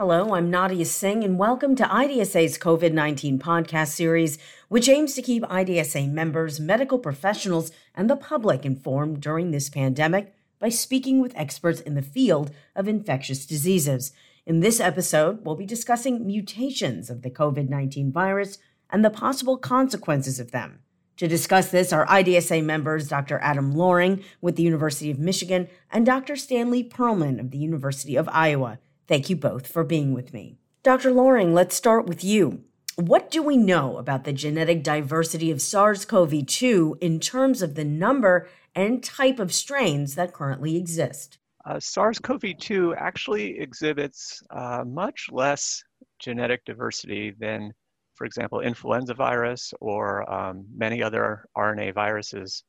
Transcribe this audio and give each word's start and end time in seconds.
Hello, 0.00 0.32
I'm 0.32 0.48
Nadia 0.48 0.86
Singh, 0.86 1.22
and 1.24 1.38
welcome 1.38 1.76
to 1.76 1.84
IDSA's 1.84 2.56
COVID 2.56 2.94
19 2.94 3.38
podcast 3.38 3.88
series, 3.88 4.38
which 4.68 4.88
aims 4.88 5.12
to 5.12 5.20
keep 5.20 5.42
IDSA 5.42 6.10
members, 6.10 6.58
medical 6.58 6.98
professionals, 6.98 7.70
and 7.94 8.08
the 8.08 8.16
public 8.16 8.64
informed 8.64 9.20
during 9.20 9.50
this 9.50 9.68
pandemic 9.68 10.32
by 10.58 10.70
speaking 10.70 11.20
with 11.20 11.36
experts 11.36 11.82
in 11.82 11.96
the 11.96 12.00
field 12.00 12.50
of 12.74 12.88
infectious 12.88 13.44
diseases. 13.44 14.12
In 14.46 14.60
this 14.60 14.80
episode, 14.80 15.44
we'll 15.44 15.54
be 15.54 15.66
discussing 15.66 16.26
mutations 16.26 17.10
of 17.10 17.20
the 17.20 17.30
COVID 17.30 17.68
19 17.68 18.10
virus 18.10 18.56
and 18.88 19.04
the 19.04 19.10
possible 19.10 19.58
consequences 19.58 20.40
of 20.40 20.50
them. 20.50 20.78
To 21.18 21.28
discuss 21.28 21.70
this 21.70 21.92
are 21.92 22.06
IDSA 22.06 22.64
members 22.64 23.06
Dr. 23.06 23.38
Adam 23.42 23.74
Loring 23.74 24.24
with 24.40 24.56
the 24.56 24.62
University 24.62 25.10
of 25.10 25.18
Michigan 25.18 25.68
and 25.90 26.06
Dr. 26.06 26.36
Stanley 26.36 26.82
Perlman 26.82 27.38
of 27.38 27.50
the 27.50 27.58
University 27.58 28.16
of 28.16 28.30
Iowa. 28.30 28.78
Thank 29.10 29.28
you 29.28 29.34
both 29.34 29.66
for 29.66 29.82
being 29.82 30.14
with 30.14 30.32
me. 30.32 30.60
Dr. 30.84 31.10
Loring, 31.10 31.52
let's 31.52 31.74
start 31.74 32.06
with 32.06 32.22
you. 32.22 32.62
What 32.94 33.28
do 33.28 33.42
we 33.42 33.56
know 33.56 33.98
about 33.98 34.22
the 34.22 34.32
genetic 34.32 34.84
diversity 34.84 35.50
of 35.50 35.60
SARS 35.60 36.04
CoV 36.04 36.46
2 36.46 36.98
in 37.00 37.18
terms 37.18 37.60
of 37.60 37.74
the 37.74 37.84
number 37.84 38.48
and 38.72 39.02
type 39.02 39.40
of 39.40 39.52
strains 39.52 40.14
that 40.14 40.32
currently 40.32 40.76
exist? 40.76 41.38
Uh, 41.64 41.80
SARS 41.80 42.20
CoV 42.20 42.56
2 42.56 42.94
actually 42.94 43.58
exhibits 43.58 44.44
uh, 44.50 44.84
much 44.86 45.26
less 45.32 45.82
genetic 46.20 46.64
diversity 46.64 47.34
than, 47.36 47.72
for 48.14 48.26
example, 48.26 48.60
influenza 48.60 49.14
virus 49.14 49.74
or 49.80 50.32
um, 50.32 50.64
many 50.72 51.02
other 51.02 51.46
RNA 51.58 51.94
viruses. 51.94 52.62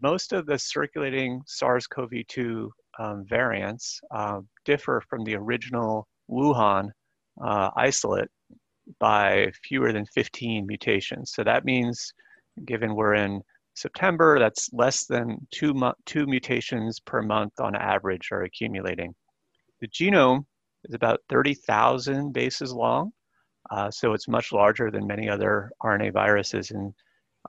Most 0.00 0.32
of 0.32 0.46
the 0.46 0.56
circulating 0.56 1.42
SARS 1.46 1.88
CoV 1.88 2.12
2 2.28 2.70
um, 2.98 3.24
variants 3.28 4.00
uh, 4.10 4.40
differ 4.64 5.02
from 5.08 5.24
the 5.24 5.34
original 5.36 6.06
Wuhan 6.30 6.90
uh, 7.42 7.70
isolate 7.76 8.28
by 8.98 9.50
fewer 9.62 9.92
than 9.92 10.06
15 10.06 10.66
mutations. 10.66 11.32
So 11.34 11.42
that 11.44 11.64
means, 11.64 12.12
given 12.66 12.94
we're 12.94 13.14
in 13.14 13.40
September, 13.74 14.38
that's 14.38 14.70
less 14.72 15.06
than 15.06 15.46
two, 15.50 15.74
two 16.06 16.26
mutations 16.26 17.00
per 17.00 17.22
month 17.22 17.52
on 17.60 17.74
average 17.74 18.28
are 18.30 18.42
accumulating. 18.42 19.14
The 19.80 19.88
genome 19.88 20.44
is 20.84 20.94
about 20.94 21.20
30,000 21.28 22.32
bases 22.32 22.72
long, 22.72 23.10
uh, 23.70 23.90
so 23.90 24.12
it's 24.12 24.28
much 24.28 24.52
larger 24.52 24.90
than 24.90 25.06
many 25.06 25.28
other 25.28 25.70
RNA 25.82 26.12
viruses. 26.12 26.70
And 26.70 26.92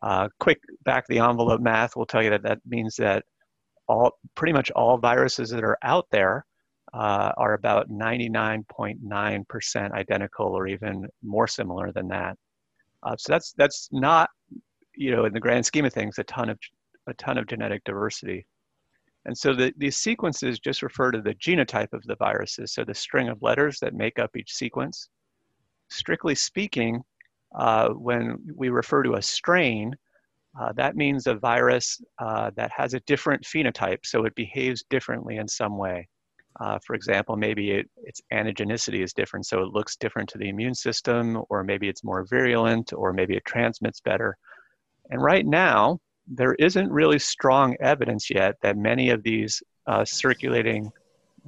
uh, 0.01 0.29
quick 0.39 0.59
back 0.83 1.05
the 1.07 1.19
envelope 1.19 1.61
math 1.61 1.95
will 1.95 2.05
tell 2.05 2.23
you 2.23 2.29
that 2.31 2.43
that 2.43 2.59
means 2.66 2.95
that 2.95 3.23
all 3.88 4.11
pretty 4.36 4.53
much 4.53 4.72
all 4.72 4.97
viruses 4.97 5.50
that 5.50 5.64
are 5.64 5.78
out 5.83 6.08
there 6.11 6.45
uh, 6.94 7.31
are 7.38 7.53
about 7.53 7.89
99.9% 7.89 9.91
identical 9.91 10.47
or 10.47 10.67
even 10.67 11.08
more 11.23 11.47
similar 11.47 11.91
than 11.91 12.08
that. 12.08 12.38
Uh, 13.03 13.16
so 13.17 13.33
that's 13.33 13.53
that's 13.53 13.89
not, 13.91 14.30
you 14.95 15.11
know, 15.11 15.25
in 15.25 15.33
the 15.33 15.39
grand 15.39 15.66
scheme 15.66 15.86
of 15.86 15.94
things, 15.94 16.17
a 16.17 16.23
ton 16.23 16.50
of 16.50 16.58
a 17.08 17.13
ton 17.16 17.38
of 17.38 17.47
genetic 17.47 17.83
diversity. 17.83 18.45
And 19.25 19.38
so 19.38 19.53
the, 19.53 19.73
these 19.78 19.97
sequences 19.97 20.59
just 20.59 20.83
refer 20.83 21.11
to 21.11 21.22
the 21.22 21.33
genotype 21.36 21.94
of 21.94 22.03
the 22.03 22.16
viruses, 22.16 22.73
so 22.73 22.83
the 22.83 22.94
string 22.94 23.28
of 23.28 23.41
letters 23.41 23.80
that 23.80 23.94
make 23.94 24.19
up 24.19 24.36
each 24.38 24.53
sequence. 24.53 25.09
Strictly 25.89 26.36
speaking, 26.36 27.02
uh, 27.56 27.89
when 27.89 28.38
we 28.56 28.69
refer 28.69 29.03
to 29.03 29.16
a 29.16 29.22
strain, 29.22 29.95
uh, 30.59 30.71
that 30.73 30.95
means 30.95 31.27
a 31.27 31.35
virus 31.35 32.01
uh, 32.19 32.49
that 32.55 32.71
has 32.75 32.93
a 32.93 32.99
different 33.01 33.43
phenotype, 33.43 33.99
so 34.03 34.25
it 34.25 34.35
behaves 34.35 34.83
differently 34.89 35.37
in 35.37 35.47
some 35.47 35.77
way. 35.77 36.07
Uh, 36.61 36.79
for 36.85 36.95
example, 36.95 37.35
maybe 37.35 37.71
it, 37.71 37.89
its 37.97 38.21
antigenicity 38.31 39.03
is 39.03 39.11
different, 39.11 39.45
so 39.45 39.61
it 39.61 39.73
looks 39.73 39.97
different 39.97 40.29
to 40.29 40.37
the 40.37 40.47
immune 40.47 40.73
system, 40.75 41.41
or 41.49 41.63
maybe 41.63 41.89
it's 41.89 42.03
more 42.03 42.25
virulent, 42.25 42.93
or 42.93 43.11
maybe 43.11 43.35
it 43.35 43.43
transmits 43.45 43.99
better. 43.99 44.37
And 45.09 45.21
right 45.21 45.45
now, 45.45 45.99
there 46.27 46.55
isn't 46.55 46.89
really 46.91 47.19
strong 47.19 47.75
evidence 47.81 48.29
yet 48.29 48.55
that 48.61 48.77
many 48.77 49.09
of 49.09 49.21
these 49.23 49.61
uh, 49.88 50.05
circulating 50.05 50.89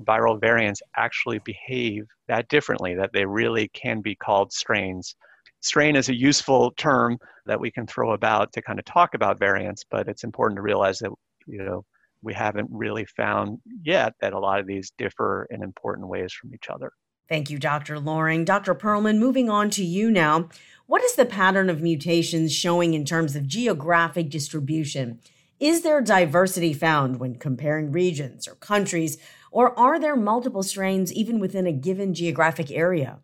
viral 0.03 0.39
variants 0.39 0.81
actually 0.95 1.39
behave 1.39 2.05
that 2.27 2.49
differently, 2.49 2.93
that 2.95 3.11
they 3.13 3.25
really 3.25 3.69
can 3.69 4.01
be 4.01 4.13
called 4.15 4.51
strains 4.51 5.15
strain 5.61 5.95
is 5.95 6.09
a 6.09 6.15
useful 6.15 6.71
term 6.71 7.17
that 7.45 7.59
we 7.59 7.71
can 7.71 7.87
throw 7.87 8.13
about 8.13 8.53
to 8.53 8.61
kind 8.61 8.79
of 8.79 8.85
talk 8.85 9.13
about 9.13 9.39
variants, 9.39 9.83
but 9.89 10.07
it's 10.07 10.23
important 10.23 10.57
to 10.57 10.61
realize 10.61 10.99
that, 10.99 11.11
you 11.45 11.63
know, 11.63 11.83
we 12.21 12.33
haven't 12.33 12.67
really 12.71 13.05
found 13.05 13.59
yet 13.83 14.13
that 14.21 14.33
a 14.33 14.39
lot 14.39 14.59
of 14.59 14.67
these 14.67 14.91
differ 14.97 15.47
in 15.49 15.63
important 15.63 16.07
ways 16.07 16.33
from 16.33 16.53
each 16.53 16.67
other. 16.69 16.91
Thank 17.29 17.49
you, 17.49 17.59
Dr. 17.59 17.99
Loring. 17.99 18.45
Dr. 18.45 18.73
Perlman, 18.73 19.17
moving 19.17 19.49
on 19.49 19.69
to 19.71 19.83
you 19.83 20.09
now. 20.09 20.49
What 20.85 21.03
is 21.03 21.15
the 21.15 21.25
pattern 21.25 21.69
of 21.69 21.81
mutations 21.81 22.53
showing 22.53 22.93
in 22.93 23.03
terms 23.03 23.35
of 23.35 23.47
geographic 23.47 24.29
distribution? 24.29 25.19
Is 25.59 25.81
there 25.81 26.01
diversity 26.01 26.71
found 26.71 27.19
when 27.19 27.35
comparing 27.35 27.91
regions 27.91 28.47
or 28.47 28.55
countries, 28.55 29.17
or 29.51 29.77
are 29.77 29.99
there 29.99 30.15
multiple 30.15 30.63
strains 30.63 31.11
even 31.11 31.39
within 31.39 31.67
a 31.67 31.73
given 31.73 32.13
geographic 32.13 32.71
area? 32.71 33.19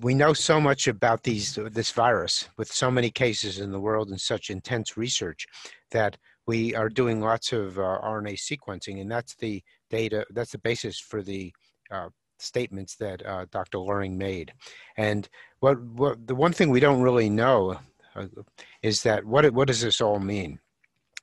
We 0.00 0.14
know 0.14 0.32
so 0.32 0.60
much 0.60 0.88
about 0.88 1.22
these 1.22 1.54
this 1.72 1.90
virus 1.92 2.48
with 2.58 2.70
so 2.72 2.90
many 2.90 3.10
cases 3.10 3.58
in 3.58 3.70
the 3.70 3.80
world 3.80 4.10
and 4.10 4.20
such 4.20 4.50
intense 4.50 4.96
research 4.96 5.46
that 5.90 6.16
we 6.46 6.74
are 6.74 6.88
doing 6.88 7.20
lots 7.20 7.52
of 7.52 7.78
uh, 7.78 7.98
RNA 8.02 8.38
sequencing, 8.38 9.00
and 9.00 9.10
that's 9.10 9.34
the 9.36 9.62
data. 9.90 10.24
That's 10.30 10.52
the 10.52 10.58
basis 10.58 10.98
for 10.98 11.22
the 11.22 11.52
uh, 11.90 12.08
statements 12.38 12.96
that 12.96 13.24
uh, 13.26 13.46
Dr. 13.50 13.78
Loring 13.78 14.16
made. 14.16 14.52
And 14.96 15.28
what, 15.60 15.80
what 15.82 16.26
the 16.26 16.34
one 16.34 16.52
thing 16.52 16.70
we 16.70 16.80
don't 16.80 17.02
really 17.02 17.30
know 17.30 17.78
uh, 18.14 18.26
is 18.82 19.02
that 19.02 19.24
what 19.24 19.50
what 19.52 19.68
does 19.68 19.80
this 19.80 20.00
all 20.00 20.18
mean? 20.18 20.58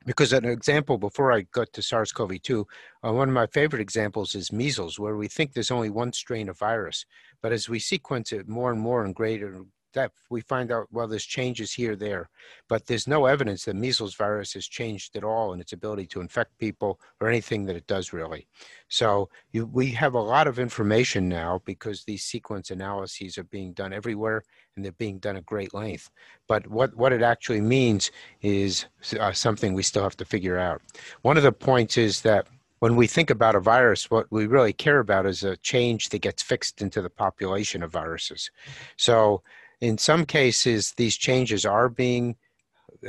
Because 0.06 0.34
an 0.34 0.46
example 0.46 0.98
before 0.98 1.32
i 1.32 1.42
got 1.52 1.72
to 1.74 1.82
sars-cov-2 1.82 2.66
uh, 3.06 3.12
one 3.12 3.30
of 3.30 3.34
my 3.34 3.48
favorite 3.48 3.82
examples 3.82 4.36
is 4.36 4.52
measles 4.52 5.00
where 5.00 5.16
we 5.16 5.28
think 5.28 5.54
there's 5.54 5.72
only 5.72 5.90
one 5.90 6.12
strain 6.14 6.50
of 6.50 6.58
virus 6.58 7.06
but 7.42 7.52
as 7.52 7.70
we 7.70 7.80
sequence 7.80 8.32
it 8.32 8.48
more 8.48 8.72
and 8.72 8.80
more 8.80 9.06
in 9.06 9.14
greater 9.14 9.64
depth 9.94 10.20
we 10.30 10.42
find 10.42 10.72
out 10.72 10.88
well 10.92 11.08
there's 11.08 11.26
changes 11.26 11.72
here 11.72 11.96
there 11.96 12.30
but 12.68 12.86
there's 12.86 13.08
no 13.08 13.26
evidence 13.26 13.66
that 13.66 13.76
measles 13.76 14.16
virus 14.16 14.54
has 14.54 14.68
changed 14.68 15.16
at 15.16 15.24
all 15.24 15.54
in 15.54 15.62
its 15.62 15.74
ability 15.74 16.06
to 16.06 16.22
infect 16.22 16.58
people 16.58 17.00
or 17.22 17.28
anything 17.28 17.66
that 17.66 17.76
it 17.76 17.88
does 17.88 18.12
really 18.12 18.48
so 18.94 19.30
you, 19.52 19.66
we 19.66 19.90
have 19.94 20.14
a 20.14 20.20
lot 20.20 20.46
of 20.46 20.60
information 20.60 21.28
now 21.28 21.62
because 21.66 22.04
these 22.04 22.24
sequence 22.24 22.70
analyses 22.70 23.40
are 23.40 23.44
being 23.44 23.74
done 23.74 23.92
everywhere 23.92 24.44
and 24.76 24.86
they're 24.86 24.92
being 24.92 25.18
done 25.18 25.36
at 25.36 25.48
great 25.48 25.74
length. 25.74 26.12
But 26.48 26.68
what, 26.68 26.96
what 26.96 27.12
it 27.12 27.24
actually 27.24 27.62
means 27.62 28.12
is 28.44 28.86
uh, 29.20 29.32
something 29.32 29.74
we 29.74 29.82
still 29.82 30.04
have 30.04 30.18
to 30.18 30.26
figure 30.26 30.60
out. 30.60 30.84
One 31.24 31.38
of 31.38 31.44
the 31.44 31.52
points 31.52 31.98
is 31.98 32.22
that 32.22 32.48
when 32.80 32.96
we 32.96 33.08
think 33.08 33.32
about 33.32 33.56
a 33.56 33.60
virus, 33.60 34.12
what 34.12 34.30
we 34.30 34.46
really 34.46 34.74
care 34.74 35.00
about 35.00 35.26
is 35.26 35.44
a 35.44 35.58
change 35.58 36.10
that 36.10 36.20
gets 36.20 36.44
fixed 36.44 36.80
into 36.80 37.02
the 37.02 37.10
population 37.10 37.82
of 37.82 37.92
viruses. 37.92 38.52
So 38.98 39.42
in 39.84 39.98
some 39.98 40.26
cases, 40.26 40.94
these 40.96 41.18
changes 41.18 41.66
are 41.66 41.90
being 41.90 42.38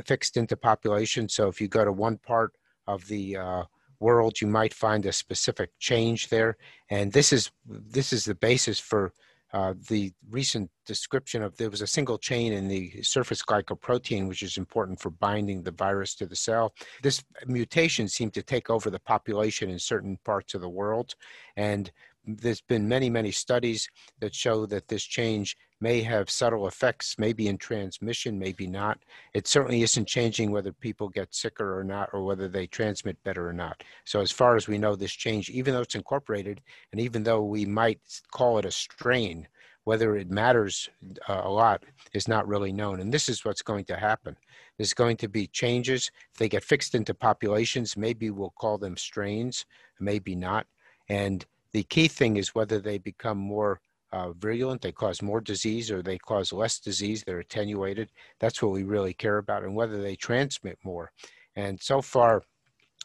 fixed 0.04 0.36
into 0.36 0.56
population. 0.56 1.28
So 1.28 1.46
if 1.46 1.60
you 1.60 1.68
go 1.68 1.84
to 1.84 1.92
one 1.92 2.18
part 2.18 2.52
of 2.88 3.06
the 3.06 3.36
uh, 3.36 3.62
world, 4.00 4.40
you 4.40 4.48
might 4.48 4.74
find 4.74 5.06
a 5.06 5.12
specific 5.12 5.70
change 5.78 6.28
there. 6.30 6.56
And 6.90 7.12
this 7.12 7.32
is 7.32 7.52
this 7.64 8.12
is 8.12 8.24
the 8.24 8.34
basis 8.34 8.80
for 8.80 9.12
uh, 9.52 9.74
the 9.88 10.12
recent 10.30 10.68
description 10.84 11.40
of 11.44 11.56
there 11.56 11.70
was 11.70 11.80
a 11.80 11.86
single 11.86 12.18
chain 12.18 12.52
in 12.52 12.66
the 12.66 13.00
surface 13.02 13.40
glycoprotein, 13.40 14.26
which 14.26 14.42
is 14.42 14.58
important 14.58 15.00
for 15.00 15.10
binding 15.10 15.62
the 15.62 15.70
virus 15.70 16.16
to 16.16 16.26
the 16.26 16.34
cell. 16.34 16.74
This 17.04 17.22
mutation 17.46 18.08
seemed 18.08 18.34
to 18.34 18.42
take 18.42 18.68
over 18.68 18.90
the 18.90 18.98
population 18.98 19.70
in 19.70 19.78
certain 19.78 20.18
parts 20.24 20.54
of 20.54 20.60
the 20.60 20.68
world. 20.68 21.14
And 21.56 21.92
there's 22.26 22.60
been 22.60 22.88
many, 22.88 23.10
many 23.10 23.30
studies 23.30 23.88
that 24.20 24.34
show 24.34 24.66
that 24.66 24.88
this 24.88 25.04
change 25.04 25.56
may 25.80 26.00
have 26.02 26.30
subtle 26.30 26.66
effects, 26.66 27.16
maybe 27.18 27.48
in 27.48 27.58
transmission, 27.58 28.38
maybe 28.38 28.66
not. 28.66 28.98
It 29.34 29.46
certainly 29.46 29.82
isn't 29.82 30.08
changing 30.08 30.50
whether 30.50 30.72
people 30.72 31.08
get 31.08 31.34
sicker 31.34 31.78
or 31.78 31.84
not, 31.84 32.08
or 32.12 32.24
whether 32.24 32.48
they 32.48 32.66
transmit 32.66 33.22
better 33.24 33.48
or 33.48 33.52
not. 33.52 33.82
So, 34.04 34.20
as 34.20 34.30
far 34.30 34.56
as 34.56 34.68
we 34.68 34.78
know, 34.78 34.96
this 34.96 35.12
change, 35.12 35.50
even 35.50 35.74
though 35.74 35.82
it's 35.82 35.94
incorporated, 35.94 36.62
and 36.92 37.00
even 37.00 37.22
though 37.22 37.42
we 37.42 37.66
might 37.66 38.00
call 38.32 38.58
it 38.58 38.64
a 38.64 38.70
strain, 38.70 39.46
whether 39.84 40.16
it 40.16 40.30
matters 40.30 40.88
uh, 41.28 41.42
a 41.44 41.50
lot 41.50 41.84
is 42.14 42.26
not 42.26 42.48
really 42.48 42.72
known. 42.72 43.00
And 43.00 43.12
this 43.12 43.28
is 43.28 43.44
what's 43.44 43.62
going 43.62 43.84
to 43.86 43.96
happen. 43.96 44.36
There's 44.78 44.94
going 44.94 45.18
to 45.18 45.28
be 45.28 45.46
changes. 45.46 46.10
If 46.32 46.38
they 46.38 46.48
get 46.48 46.64
fixed 46.64 46.94
into 46.94 47.12
populations, 47.12 47.96
maybe 47.96 48.30
we'll 48.30 48.54
call 48.58 48.78
them 48.78 48.96
strains, 48.96 49.66
maybe 50.00 50.34
not. 50.34 50.66
And 51.10 51.44
the 51.74 51.82
key 51.82 52.06
thing 52.06 52.36
is 52.36 52.54
whether 52.54 52.78
they 52.78 52.98
become 52.98 53.36
more 53.36 53.80
uh, 54.12 54.30
virulent, 54.34 54.80
they 54.80 54.92
cause 54.92 55.20
more 55.20 55.40
disease, 55.40 55.90
or 55.90 56.02
they 56.02 56.16
cause 56.16 56.52
less 56.52 56.78
disease, 56.78 57.24
they're 57.24 57.40
attenuated. 57.40 58.10
That's 58.38 58.62
what 58.62 58.70
we 58.70 58.84
really 58.84 59.12
care 59.12 59.38
about, 59.38 59.64
and 59.64 59.74
whether 59.74 60.00
they 60.00 60.14
transmit 60.14 60.78
more. 60.84 61.10
And 61.56 61.82
so 61.82 62.00
far, 62.00 62.42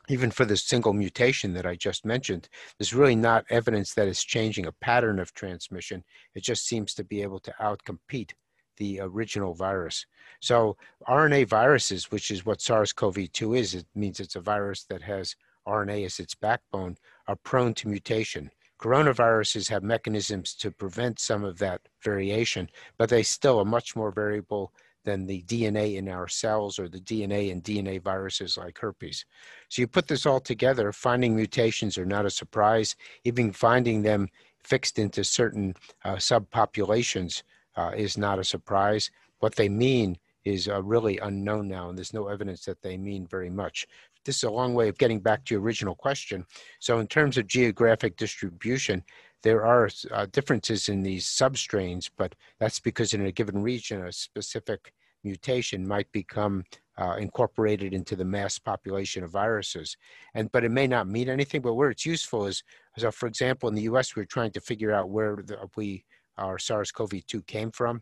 even 0.07 0.29
for 0.29 0.45
the 0.45 0.55
single 0.55 0.93
mutation 0.93 1.51
that 1.53 1.65
I 1.65 1.75
just 1.75 2.05
mentioned, 2.05 2.47
there's 2.77 2.93
really 2.93 3.15
not 3.15 3.43
evidence 3.49 3.95
that 3.95 4.07
it's 4.07 4.23
changing 4.23 4.67
a 4.67 4.71
pattern 4.71 5.19
of 5.19 5.33
transmission. 5.33 6.03
It 6.35 6.43
just 6.43 6.67
seems 6.67 6.93
to 6.93 7.03
be 7.03 7.23
able 7.23 7.39
to 7.39 7.53
outcompete 7.59 8.33
the 8.77 8.99
original 9.01 9.55
virus. 9.55 10.05
So 10.41 10.77
RNA 11.07 11.47
viruses, 11.47 12.11
which 12.11 12.29
is 12.29 12.45
what 12.45 12.61
SARS-CoV-2 12.61 13.57
is, 13.57 13.73
it 13.73 13.87
means 13.95 14.19
it's 14.19 14.35
a 14.35 14.41
virus 14.41 14.83
that 14.85 15.01
has 15.01 15.35
RNA 15.67 16.05
as 16.05 16.19
its 16.19 16.35
backbone, 16.35 16.97
are 17.27 17.35
prone 17.35 17.73
to 17.75 17.87
mutation. 17.87 18.51
Coronaviruses 18.79 19.69
have 19.69 19.83
mechanisms 19.83 20.53
to 20.55 20.71
prevent 20.71 21.19
some 21.19 21.43
of 21.43 21.59
that 21.59 21.81
variation, 22.01 22.69
but 22.97 23.09
they 23.09 23.23
still 23.23 23.59
are 23.59 23.65
much 23.65 23.95
more 23.95 24.11
variable 24.11 24.71
than 25.03 25.25
the 25.25 25.41
DNA 25.43 25.95
in 25.95 26.07
our 26.07 26.27
cells 26.27 26.79
or 26.79 26.87
the 26.87 26.99
DNA 26.99 27.49
in 27.49 27.61
DNA 27.61 28.01
viruses 28.01 28.57
like 28.57 28.77
herpes. 28.77 29.25
So 29.67 29.81
you 29.81 29.87
put 29.87 30.07
this 30.07 30.25
all 30.25 30.39
together, 30.39 30.91
finding 30.91 31.35
mutations 31.35 31.97
are 31.97 32.05
not 32.05 32.25
a 32.25 32.29
surprise. 32.29 32.95
Even 33.23 33.51
finding 33.51 34.01
them 34.01 34.29
fixed 34.63 34.99
into 34.99 35.23
certain 35.23 35.75
uh, 36.03 36.15
subpopulations 36.15 37.43
uh, 37.75 37.91
is 37.95 38.17
not 38.17 38.39
a 38.39 38.43
surprise. 38.43 39.09
What 39.39 39.55
they 39.55 39.69
mean 39.69 40.17
is 40.45 40.67
uh, 40.67 40.81
really 40.83 41.17
unknown 41.17 41.67
now, 41.67 41.89
and 41.89 41.97
there's 41.97 42.13
no 42.13 42.27
evidence 42.27 42.65
that 42.65 42.81
they 42.81 42.97
mean 42.97 43.27
very 43.27 43.49
much 43.49 43.87
this 44.29 44.37
is 44.37 44.43
a 44.43 44.51
long 44.51 44.75
way 44.75 44.87
of 44.87 44.99
getting 44.99 45.19
back 45.19 45.43
to 45.43 45.55
your 45.55 45.61
original 45.63 45.95
question. 45.95 46.45
So 46.79 46.99
in 46.99 47.07
terms 47.07 47.35
of 47.39 47.47
geographic 47.47 48.15
distribution, 48.15 49.03
there 49.41 49.65
are 49.65 49.89
uh, 50.11 50.27
differences 50.27 50.87
in 50.87 51.01
these 51.01 51.25
substrains, 51.25 52.11
but 52.15 52.35
that's 52.59 52.79
because 52.79 53.15
in 53.15 53.25
a 53.25 53.31
given 53.31 53.63
region, 53.63 54.05
a 54.05 54.11
specific 54.11 54.93
mutation 55.23 55.87
might 55.87 56.11
become 56.11 56.63
uh, 56.99 57.15
incorporated 57.17 57.91
into 57.91 58.15
the 58.15 58.23
mass 58.23 58.59
population 58.59 59.23
of 59.23 59.31
viruses. 59.31 59.97
And 60.35 60.51
but 60.51 60.63
it 60.63 60.69
may 60.69 60.85
not 60.85 61.07
mean 61.07 61.27
anything. 61.27 61.61
But 61.61 61.73
where 61.73 61.89
it's 61.89 62.05
useful 62.05 62.45
is, 62.45 62.61
so 62.99 63.09
for 63.09 63.25
example, 63.25 63.67
in 63.67 63.73
the 63.73 63.89
U.S., 63.93 64.15
we're 64.15 64.25
trying 64.25 64.51
to 64.51 64.61
figure 64.61 64.91
out 64.91 65.09
where 65.09 65.37
the, 65.37 65.57
we 65.75 66.05
our 66.37 66.59
SARS-CoV-2 66.59 67.47
came 67.47 67.71
from, 67.71 67.99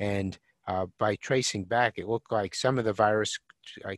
and 0.00 0.38
uh, 0.68 0.86
by 0.98 1.16
tracing 1.16 1.64
back, 1.64 1.98
it 1.98 2.08
looked 2.08 2.32
like 2.32 2.54
some 2.54 2.78
of 2.78 2.86
the 2.86 2.94
virus 2.94 3.38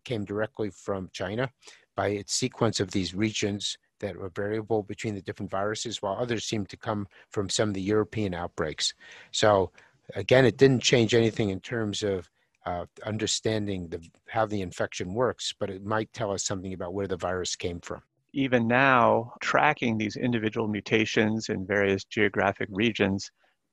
came 0.05 0.25
directly 0.25 0.71
from 0.71 1.11
China 1.13 1.51
by 1.97 2.09
its 2.09 2.35
sequence 2.35 2.81
of 2.81 2.91
these 2.91 3.15
regions 3.15 3.77
that 4.01 4.17
were 4.17 4.31
variable 4.31 4.83
between 4.83 5.15
the 5.15 5.23
different 5.23 5.51
viruses, 5.51 6.01
while 6.01 6.17
others 6.17 6.45
seemed 6.45 6.69
to 6.69 6.77
come 6.77 7.07
from 7.31 7.49
some 7.49 7.71
of 7.71 7.75
the 7.75 7.83
European 7.83 8.35
outbreaks. 8.35 8.95
So 9.33 9.73
again, 10.15 10.45
it 10.45 10.57
didn't 10.57 10.83
change 10.83 11.15
anything 11.15 11.51
in 11.51 11.61
terms 11.61 12.03
of 12.03 12.31
uh, 12.67 12.85
understanding 13.05 13.89
the, 13.89 14.01
how 14.29 14.47
the 14.47 14.61
infection 14.61 15.15
works, 15.15 15.55
but 15.59 15.71
it 15.71 15.85
might 15.85 16.13
tell 16.13 16.31
us 16.31 16.45
something 16.45 16.73
about 16.73 16.95
where 16.95 17.09
the 17.09 17.17
virus 17.17 17.57
came 17.57 17.81
from. 17.81 18.03
Even 18.35 18.69
now, 18.69 19.33
tracking 19.41 19.97
these 19.97 20.17
individual 20.17 20.69
mutations 20.69 21.49
in 21.49 21.67
various 21.67 22.05
geographic 22.05 22.69
regions 22.71 23.31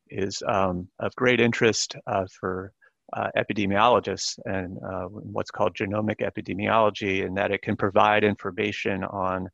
is 0.09 0.41
um, 0.47 0.87
of 0.99 1.13
great 1.15 1.41
interest 1.41 1.95
uh, 2.07 2.25
for 2.39 2.71
uh, 3.15 3.29
epidemiologists 3.37 4.37
and 4.45 4.77
uh, 4.83 5.05
what's 5.05 5.51
called 5.51 5.75
genomic 5.75 6.19
epidemiology, 6.19 7.25
and 7.25 7.37
that 7.37 7.51
it 7.51 7.61
can 7.61 7.75
provide 7.75 8.23
information 8.23 9.03
on 9.05 9.47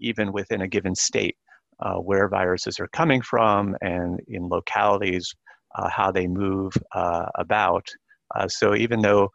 even 0.00 0.32
within 0.32 0.62
a 0.62 0.68
given 0.68 0.94
state 0.94 1.36
uh, 1.80 1.96
where 1.96 2.28
viruses 2.28 2.80
are 2.80 2.88
coming 2.88 3.20
from 3.20 3.76
and 3.82 4.20
in 4.28 4.48
localities 4.48 5.34
uh, 5.74 5.88
how 5.88 6.10
they 6.10 6.26
move 6.26 6.72
uh, 6.94 7.26
about. 7.34 7.86
Uh, 8.34 8.48
so 8.48 8.74
even 8.74 9.00
though 9.00 9.28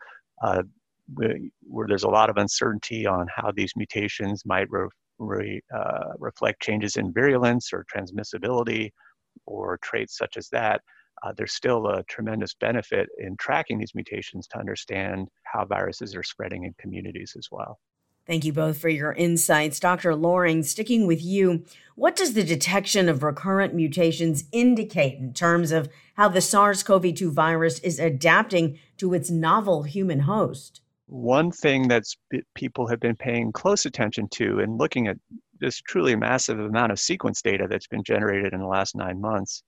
we, 1.16 1.52
there's 1.88 2.04
a 2.04 2.10
lot 2.10 2.30
of 2.30 2.38
uncertainty 2.38 3.06
on 3.06 3.28
how 3.36 3.52
these 3.52 3.74
mutations 3.76 4.44
might 4.46 4.70
re, 4.70 4.88
re, 5.18 5.62
reflect 6.18 6.62
changes 6.62 6.96
in 6.98 7.12
virulence 7.14 7.72
or 7.74 7.86
transmissibility 7.94 8.90
or 9.46 9.78
traits 9.82 10.18
such 10.18 10.38
as 10.38 10.50
that, 10.50 10.82
uh, 11.24 11.34
there's 11.36 11.54
still 11.54 11.88
a 11.88 12.04
tremendous 12.04 12.54
benefit 12.54 13.10
in 13.18 13.36
tracking 13.38 13.80
these 13.80 13.96
mutations 13.96 14.48
to 14.48 14.60
understand 14.60 15.28
how 15.44 15.66
viruses 15.66 16.16
are 16.16 16.24
spreading 16.24 16.64
in 16.64 16.74
communities 16.80 17.36
as 17.38 17.48
well. 17.52 17.80
Thank 18.26 18.46
you 18.46 18.54
both 18.54 18.78
for 18.78 18.90
your 18.90 19.14
insights. 19.14 19.80
Dr. 19.80 20.14
Loring, 20.16 20.62
sticking 20.62 21.08
with 21.08 21.24
you, 21.24 21.66
what 21.96 22.16
does 22.16 22.34
the 22.34 22.44
detection 22.44 23.10
of 23.10 23.24
recurrent 23.24 23.74
mutations 23.74 24.44
indicate 24.52 25.18
in 25.18 25.34
terms 25.34 25.72
of 25.72 25.90
how 26.14 26.30
the 26.30 26.40
SARS 26.40 26.84
CoV 26.84 27.16
2 27.16 27.32
virus 27.32 27.80
is 27.80 27.98
adapting 27.98 28.78
to 28.98 29.16
its 29.16 29.32
novel 29.32 29.82
human 29.82 30.20
host? 30.20 30.82
One 31.08 31.52
thing 31.52 31.88
that 31.88 32.04
people 32.54 32.88
have 32.88 33.00
been 33.00 33.16
paying 33.16 33.52
close 33.52 33.88
attention 33.88 34.28
to 34.34 34.60
and 34.60 34.78
looking 34.78 35.08
at 35.08 35.18
this 35.60 35.82
truly 35.82 36.16
massive 36.16 36.60
amount 36.60 36.92
of 36.92 37.00
sequence 37.00 37.42
data 37.42 37.66
that's 37.68 37.88
been 37.88 38.04
generated 38.04 38.54
in 38.54 38.60
the 38.60 38.68
last 38.68 38.96
nine 38.96 39.20
months 39.20 39.64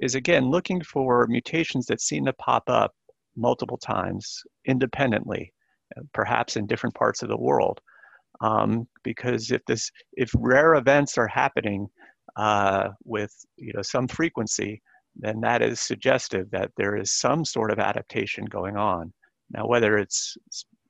is 0.00 0.14
again 0.14 0.50
looking 0.50 0.82
for 0.82 1.26
mutations 1.28 1.86
that 1.86 2.00
seem 2.00 2.24
to 2.26 2.32
pop 2.34 2.64
up 2.68 2.92
multiple 3.36 3.78
times 3.78 4.42
independently, 4.66 5.52
uh, 5.96 6.02
perhaps 6.12 6.56
in 6.56 6.66
different 6.66 6.94
parts 6.94 7.22
of 7.22 7.28
the 7.28 7.36
world. 7.36 7.80
Um, 8.40 8.86
because 9.02 9.50
if 9.50 9.64
this, 9.66 9.90
if 10.12 10.30
rare 10.36 10.74
events 10.74 11.18
are 11.18 11.26
happening 11.26 11.88
uh, 12.36 12.90
with 13.04 13.32
you 13.56 13.72
know 13.74 13.82
some 13.82 14.06
frequency, 14.06 14.80
then 15.16 15.40
that 15.40 15.62
is 15.62 15.80
suggestive 15.80 16.50
that 16.50 16.70
there 16.76 16.96
is 16.96 17.12
some 17.12 17.44
sort 17.44 17.72
of 17.72 17.78
adaptation 17.78 18.44
going 18.44 18.76
on. 18.76 19.12
Now, 19.50 19.66
whether 19.66 19.98
it's 19.98 20.36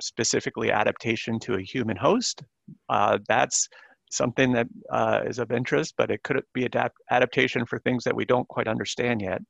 specifically 0.01 0.71
adaptation 0.71 1.39
to 1.41 1.55
a 1.55 1.63
human 1.63 1.97
host, 1.97 2.43
uh, 2.89 3.19
that's 3.29 3.69
something 4.11 4.53
that 4.53 4.67
uh, 4.91 5.21
is 5.27 5.39
of 5.39 5.53
interest, 5.53 5.95
but 5.97 6.11
it 6.11 6.23
could 6.23 6.43
be 6.55 6.65
adapt 6.65 6.97
adaptation 7.11 7.67
for 7.67 7.79
things 7.79 8.05
that 8.05 8.15
we 8.15 8.25
don't 8.25 8.49
quite 8.49 8.69
understand 8.69 9.21
yet. 9.21 9.41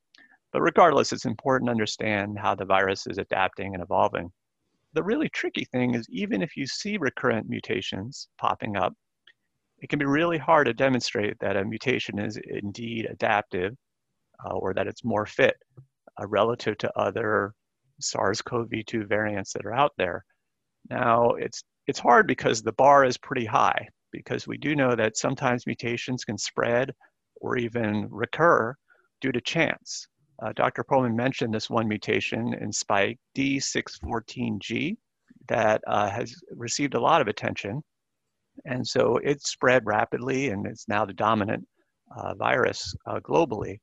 But 0.53 0.63
regardless, 0.63 1.13
it's 1.13 1.27
important 1.27 1.69
to 1.69 1.73
understand 1.73 2.39
how 2.39 2.55
the 2.55 2.65
virus 2.65 3.07
is 3.07 3.19
adapting 3.19 3.75
and 3.75 3.83
evolving. 3.83 4.31
The 4.95 5.03
really 5.03 5.29
tricky 5.29 5.67
thing 5.67 5.95
is 5.95 6.07
even 6.09 6.43
if 6.43 6.57
you 6.57 6.67
see 6.67 6.97
recurrent 6.97 7.49
mutations 7.49 8.29
popping 8.39 8.77
up, 8.77 8.95
it 9.81 9.89
can 9.89 9.99
be 9.99 10.07
really 10.07 10.39
hard 10.39 10.67
to 10.67 10.75
demonstrate 10.75 11.39
that 11.41 11.57
a 11.57 11.65
mutation 11.65 12.19
is 12.19 12.39
indeed 12.39 13.07
adaptive 13.09 13.75
uh, 14.45 14.55
or 14.55 14.75
that 14.75 14.89
it's 14.89 15.05
more 15.05 15.27
fit 15.27 15.57
uh, 16.21 16.27
relative 16.27 16.79
to 16.79 16.99
other 16.99 17.53
SARS-CoV-2 18.01 19.07
variants 19.07 19.53
that 19.53 19.67
are 19.67 19.75
out 19.75 19.93
there. 19.99 20.25
Now, 20.89 21.33
it's, 21.33 21.63
it's 21.87 21.99
hard 21.99 22.27
because 22.27 22.63
the 22.63 22.73
bar 22.73 23.05
is 23.05 23.19
pretty 23.19 23.45
high 23.45 23.89
because 24.13 24.47
we 24.47 24.59
do 24.59 24.75
know 24.75 24.95
that 24.95 25.17
sometimes 25.17 25.67
mutations 25.67 26.25
can 26.25 26.39
spread 26.39 26.93
or 27.41 27.57
even 27.57 28.09
recur 28.11 28.75
due 29.21 29.33
to 29.33 29.41
chance. 29.41 30.09
Uh, 30.43 30.53
Dr. 30.55 30.85
Perlman 30.85 31.15
mentioned 31.15 31.53
this 31.53 31.69
one 31.69 31.89
mutation 31.89 32.55
in 32.55 32.73
spike 32.73 33.19
D614G 33.37 34.97
that 35.49 35.81
uh, 35.87 36.09
has 36.09 36.35
received 36.51 36.95
a 36.95 37.01
lot 37.01 37.21
of 37.21 37.29
attention. 37.29 37.83
And 38.65 38.87
so 38.87 39.17
it 39.19 39.43
spread 39.43 39.87
rapidly 39.87 40.51
and 40.51 40.67
it's 40.67 40.89
now 40.89 41.05
the 41.05 41.13
dominant 41.13 41.67
uh, 42.17 42.35
virus 42.35 42.95
uh, 43.07 43.21
globally. 43.21 43.79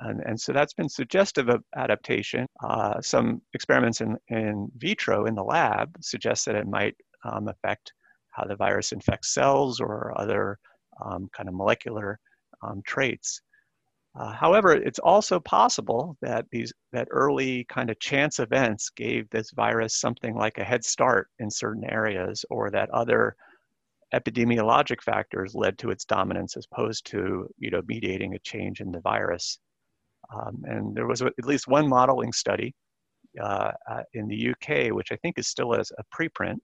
And, 0.00 0.22
and, 0.24 0.40
so 0.40 0.52
that's 0.52 0.74
been 0.74 0.88
suggestive 0.88 1.48
of 1.48 1.64
adaptation. 1.76 2.46
Uh, 2.62 3.00
some 3.00 3.42
experiments 3.52 4.00
in, 4.00 4.16
in 4.28 4.70
vitro 4.76 5.26
in 5.26 5.34
the 5.34 5.42
lab 5.42 5.90
suggest 6.00 6.46
that 6.46 6.54
it 6.54 6.68
might 6.68 6.94
um, 7.24 7.48
affect 7.48 7.92
how 8.38 8.46
the 8.46 8.56
virus 8.56 8.92
infects 8.92 9.34
cells 9.34 9.80
or 9.80 10.18
other 10.20 10.58
um, 11.04 11.28
kind 11.36 11.48
of 11.48 11.54
molecular 11.54 12.18
um, 12.62 12.82
traits. 12.86 13.40
Uh, 14.18 14.32
however, 14.32 14.72
it's 14.72 14.98
also 14.98 15.38
possible 15.38 16.16
that 16.22 16.46
these 16.50 16.72
that 16.92 17.08
early 17.10 17.64
kind 17.68 17.90
of 17.90 18.00
chance 18.00 18.38
events 18.38 18.90
gave 18.90 19.28
this 19.30 19.50
virus 19.52 20.00
something 20.00 20.34
like 20.34 20.58
a 20.58 20.64
head 20.64 20.84
start 20.84 21.28
in 21.38 21.50
certain 21.50 21.84
areas, 21.84 22.44
or 22.50 22.70
that 22.70 22.90
other 22.90 23.36
epidemiologic 24.14 25.02
factors 25.02 25.54
led 25.54 25.78
to 25.78 25.90
its 25.90 26.04
dominance 26.04 26.56
as 26.56 26.66
opposed 26.72 27.06
to 27.06 27.46
you 27.58 27.70
know 27.70 27.82
mediating 27.86 28.34
a 28.34 28.38
change 28.40 28.80
in 28.80 28.90
the 28.90 29.00
virus. 29.00 29.58
Um, 30.34 30.62
and 30.64 30.96
there 30.96 31.06
was 31.06 31.22
at 31.22 31.32
least 31.44 31.68
one 31.68 31.88
modeling 31.88 32.32
study 32.32 32.74
uh, 33.40 33.72
uh, 33.90 34.02
in 34.14 34.26
the 34.26 34.50
UK, 34.50 34.92
which 34.92 35.12
I 35.12 35.16
think 35.16 35.38
is 35.38 35.48
still 35.48 35.74
as 35.74 35.92
a 35.98 36.04
preprint, 36.14 36.58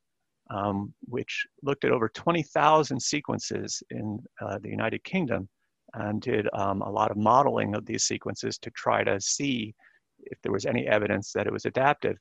um, 0.50 0.92
which 1.06 1.46
looked 1.62 1.84
at 1.84 1.90
over 1.90 2.08
20,000 2.08 3.00
sequences 3.00 3.82
in 3.90 4.18
uh, 4.40 4.58
the 4.58 4.68
United 4.68 5.02
Kingdom 5.04 5.48
and 5.94 6.20
did 6.20 6.48
um, 6.54 6.82
a 6.82 6.90
lot 6.90 7.10
of 7.10 7.16
modeling 7.16 7.74
of 7.74 7.86
these 7.86 8.04
sequences 8.04 8.58
to 8.58 8.70
try 8.70 9.04
to 9.04 9.20
see 9.20 9.74
if 10.18 10.38
there 10.42 10.52
was 10.52 10.66
any 10.66 10.86
evidence 10.86 11.32
that 11.32 11.46
it 11.46 11.52
was 11.52 11.66
adaptive. 11.66 12.16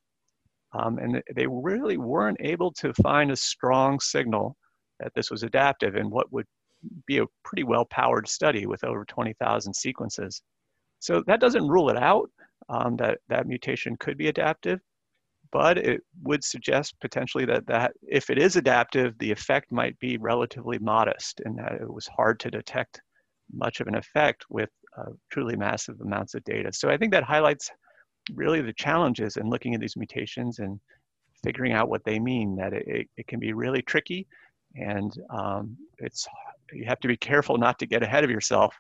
Um, 0.73 0.97
and 0.97 1.21
they 1.35 1.47
really 1.47 1.97
weren't 1.97 2.37
able 2.39 2.71
to 2.73 2.93
find 2.95 3.31
a 3.31 3.35
strong 3.35 3.99
signal 3.99 4.55
that 4.99 5.11
this 5.15 5.29
was 5.29 5.43
adaptive 5.43 5.95
in 5.95 6.09
what 6.09 6.31
would 6.31 6.45
be 7.07 7.19
a 7.19 7.25
pretty 7.43 7.63
well 7.63 7.85
powered 7.85 8.27
study 8.27 8.65
with 8.65 8.83
over 8.83 9.05
20,000 9.05 9.73
sequences. 9.73 10.41
So 10.99 11.23
that 11.27 11.39
doesn't 11.39 11.67
rule 11.67 11.89
it 11.89 11.97
out 11.97 12.29
um, 12.69 12.95
that 12.97 13.19
that 13.29 13.47
mutation 13.47 13.95
could 13.99 14.17
be 14.17 14.27
adaptive, 14.27 14.79
but 15.53 15.77
it 15.77 16.01
would 16.23 16.43
suggest 16.43 16.99
potentially 16.99 17.45
that, 17.45 17.67
that 17.67 17.93
if 18.01 18.31
it 18.31 18.39
is 18.39 18.55
adaptive, 18.55 19.15
the 19.19 19.31
effect 19.31 19.71
might 19.71 19.97
be 19.99 20.17
relatively 20.17 20.79
modest 20.79 21.41
and 21.45 21.59
that 21.59 21.73
it 21.73 21.93
was 21.93 22.07
hard 22.07 22.39
to 22.39 22.49
detect 22.49 22.99
much 23.53 23.79
of 23.79 23.87
an 23.87 23.93
effect 23.93 24.45
with 24.49 24.71
uh, 24.97 25.11
truly 25.31 25.55
massive 25.55 26.01
amounts 26.01 26.33
of 26.33 26.43
data. 26.43 26.73
So 26.73 26.89
I 26.89 26.97
think 26.97 27.11
that 27.11 27.23
highlights 27.23 27.69
really 28.33 28.61
the 28.61 28.73
challenges 28.73 29.37
in 29.37 29.47
looking 29.47 29.75
at 29.75 29.79
these 29.79 29.95
mutations 29.95 30.57
and 30.57 30.79
figuring 31.43 31.73
out 31.73 31.87
what 31.87 32.03
they 32.03 32.19
mean, 32.19 32.55
that 32.55 32.73
it, 32.73 33.07
it, 33.15 33.27
can 33.27 33.39
be 33.39 33.53
really 33.53 33.83
tricky 33.83 34.25
and 34.75 35.13
um, 35.29 35.77
it's 35.99 36.25
you 36.71 36.85
have 36.85 36.99
to 37.01 37.07
be 37.07 37.17
careful 37.17 37.59
not 37.59 37.77
to 37.77 37.85
get 37.85 38.01
ahead 38.01 38.23
of 38.23 38.31
yourself 38.31 38.75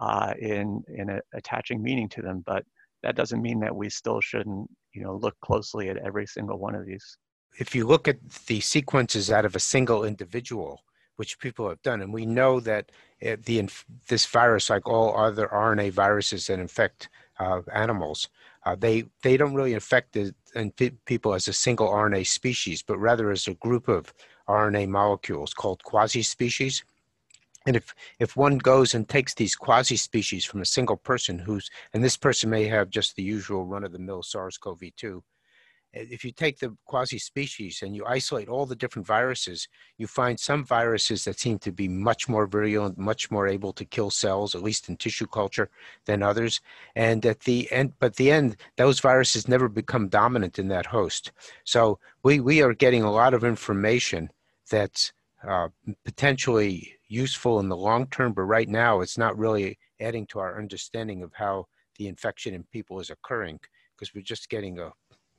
uh, 0.00 0.32
in, 0.40 0.82
in 0.88 1.08
a, 1.08 1.20
attaching 1.34 1.80
meaning 1.80 2.08
to 2.08 2.20
them, 2.20 2.42
but 2.46 2.64
that 3.04 3.14
doesn't 3.14 3.42
mean 3.42 3.60
that 3.60 3.76
we 3.76 3.88
still 3.88 4.20
shouldn't 4.20 4.68
you 4.96 5.02
know 5.02 5.14
look 5.14 5.38
closely 5.40 5.88
at 5.90 5.98
every 5.98 6.26
single 6.26 6.58
one 6.58 6.74
of 6.74 6.86
these. 6.86 7.18
If 7.58 7.74
you 7.74 7.86
look 7.86 8.08
at 8.08 8.18
the 8.46 8.60
sequences 8.60 9.30
out 9.30 9.44
of 9.44 9.54
a 9.54 9.60
single 9.60 10.04
individual, 10.04 10.82
which 11.16 11.38
people 11.38 11.68
have 11.68 11.80
done, 11.82 12.00
and 12.02 12.12
we 12.12 12.26
know 12.26 12.60
that 12.60 12.90
the 13.20 13.68
this 14.08 14.26
virus, 14.26 14.70
like 14.70 14.88
all 14.88 15.16
other 15.16 15.48
RNA 15.48 15.92
viruses 15.92 16.46
that 16.46 16.58
infect 16.58 17.08
uh, 17.38 17.60
animals, 17.72 18.28
uh, 18.64 18.74
they 18.74 19.04
they 19.22 19.36
don't 19.36 19.54
really 19.54 19.74
infect 19.74 20.12
the, 20.14 20.32
people 21.04 21.34
as 21.34 21.48
a 21.48 21.52
single 21.52 21.88
RNA 21.88 22.26
species, 22.26 22.82
but 22.82 22.98
rather 22.98 23.30
as 23.30 23.46
a 23.46 23.54
group 23.54 23.88
of 23.88 24.12
RNA 24.48 24.88
molecules 24.88 25.52
called 25.52 25.82
quasi-species. 25.84 26.84
And 27.66 27.76
if, 27.76 27.94
if 28.18 28.36
one 28.36 28.58
goes 28.58 28.94
and 28.94 29.08
takes 29.08 29.34
these 29.34 29.56
quasi-species 29.56 30.44
from 30.44 30.62
a 30.62 30.66
single 30.66 30.96
person 30.96 31.38
who's, 31.38 31.68
and 31.92 32.02
this 32.02 32.16
person 32.16 32.48
may 32.48 32.64
have 32.64 32.90
just 32.90 33.16
the 33.16 33.22
usual 33.22 33.66
run-of-the-mill 33.66 34.22
SARS-CoV-2, 34.22 35.22
if 35.92 36.24
you 36.24 36.30
take 36.30 36.58
the 36.58 36.76
quasi-species 36.84 37.80
and 37.82 37.96
you 37.96 38.04
isolate 38.04 38.48
all 38.48 38.66
the 38.66 38.76
different 38.76 39.06
viruses, 39.06 39.66
you 39.96 40.06
find 40.06 40.38
some 40.38 40.64
viruses 40.64 41.24
that 41.24 41.40
seem 41.40 41.58
to 41.60 41.72
be 41.72 41.88
much 41.88 42.28
more 42.28 42.46
virulent, 42.46 42.98
much 42.98 43.30
more 43.30 43.48
able 43.48 43.72
to 43.72 43.84
kill 43.84 44.10
cells, 44.10 44.54
at 44.54 44.62
least 44.62 44.88
in 44.88 44.96
tissue 44.96 45.26
culture, 45.26 45.70
than 46.04 46.22
others. 46.22 46.60
And 46.94 47.24
at 47.24 47.40
the 47.40 47.70
end, 47.72 47.94
but 47.98 48.16
the 48.16 48.30
end, 48.30 48.56
those 48.76 49.00
viruses 49.00 49.48
never 49.48 49.68
become 49.68 50.08
dominant 50.08 50.58
in 50.58 50.68
that 50.68 50.86
host. 50.86 51.32
So 51.64 51.98
we, 52.22 52.40
we 52.40 52.62
are 52.62 52.74
getting 52.74 53.02
a 53.02 53.12
lot 53.12 53.32
of 53.32 53.42
information 53.42 54.30
that's 54.70 55.12
uh, 55.46 55.68
potentially 56.04 56.95
useful 57.08 57.60
in 57.60 57.68
the 57.68 57.76
long 57.76 58.06
term, 58.08 58.32
but 58.32 58.42
right 58.42 58.68
now 58.68 59.00
it's 59.00 59.18
not 59.18 59.38
really 59.38 59.78
adding 60.00 60.26
to 60.26 60.38
our 60.38 60.58
understanding 60.58 61.22
of 61.22 61.32
how 61.34 61.66
the 61.98 62.08
infection 62.08 62.54
in 62.54 62.64
people 62.64 63.00
is 63.00 63.10
occurring 63.10 63.58
because 63.94 64.14
we're 64.14 64.22
just 64.22 64.48
getting 64.48 64.78
a 64.78 64.92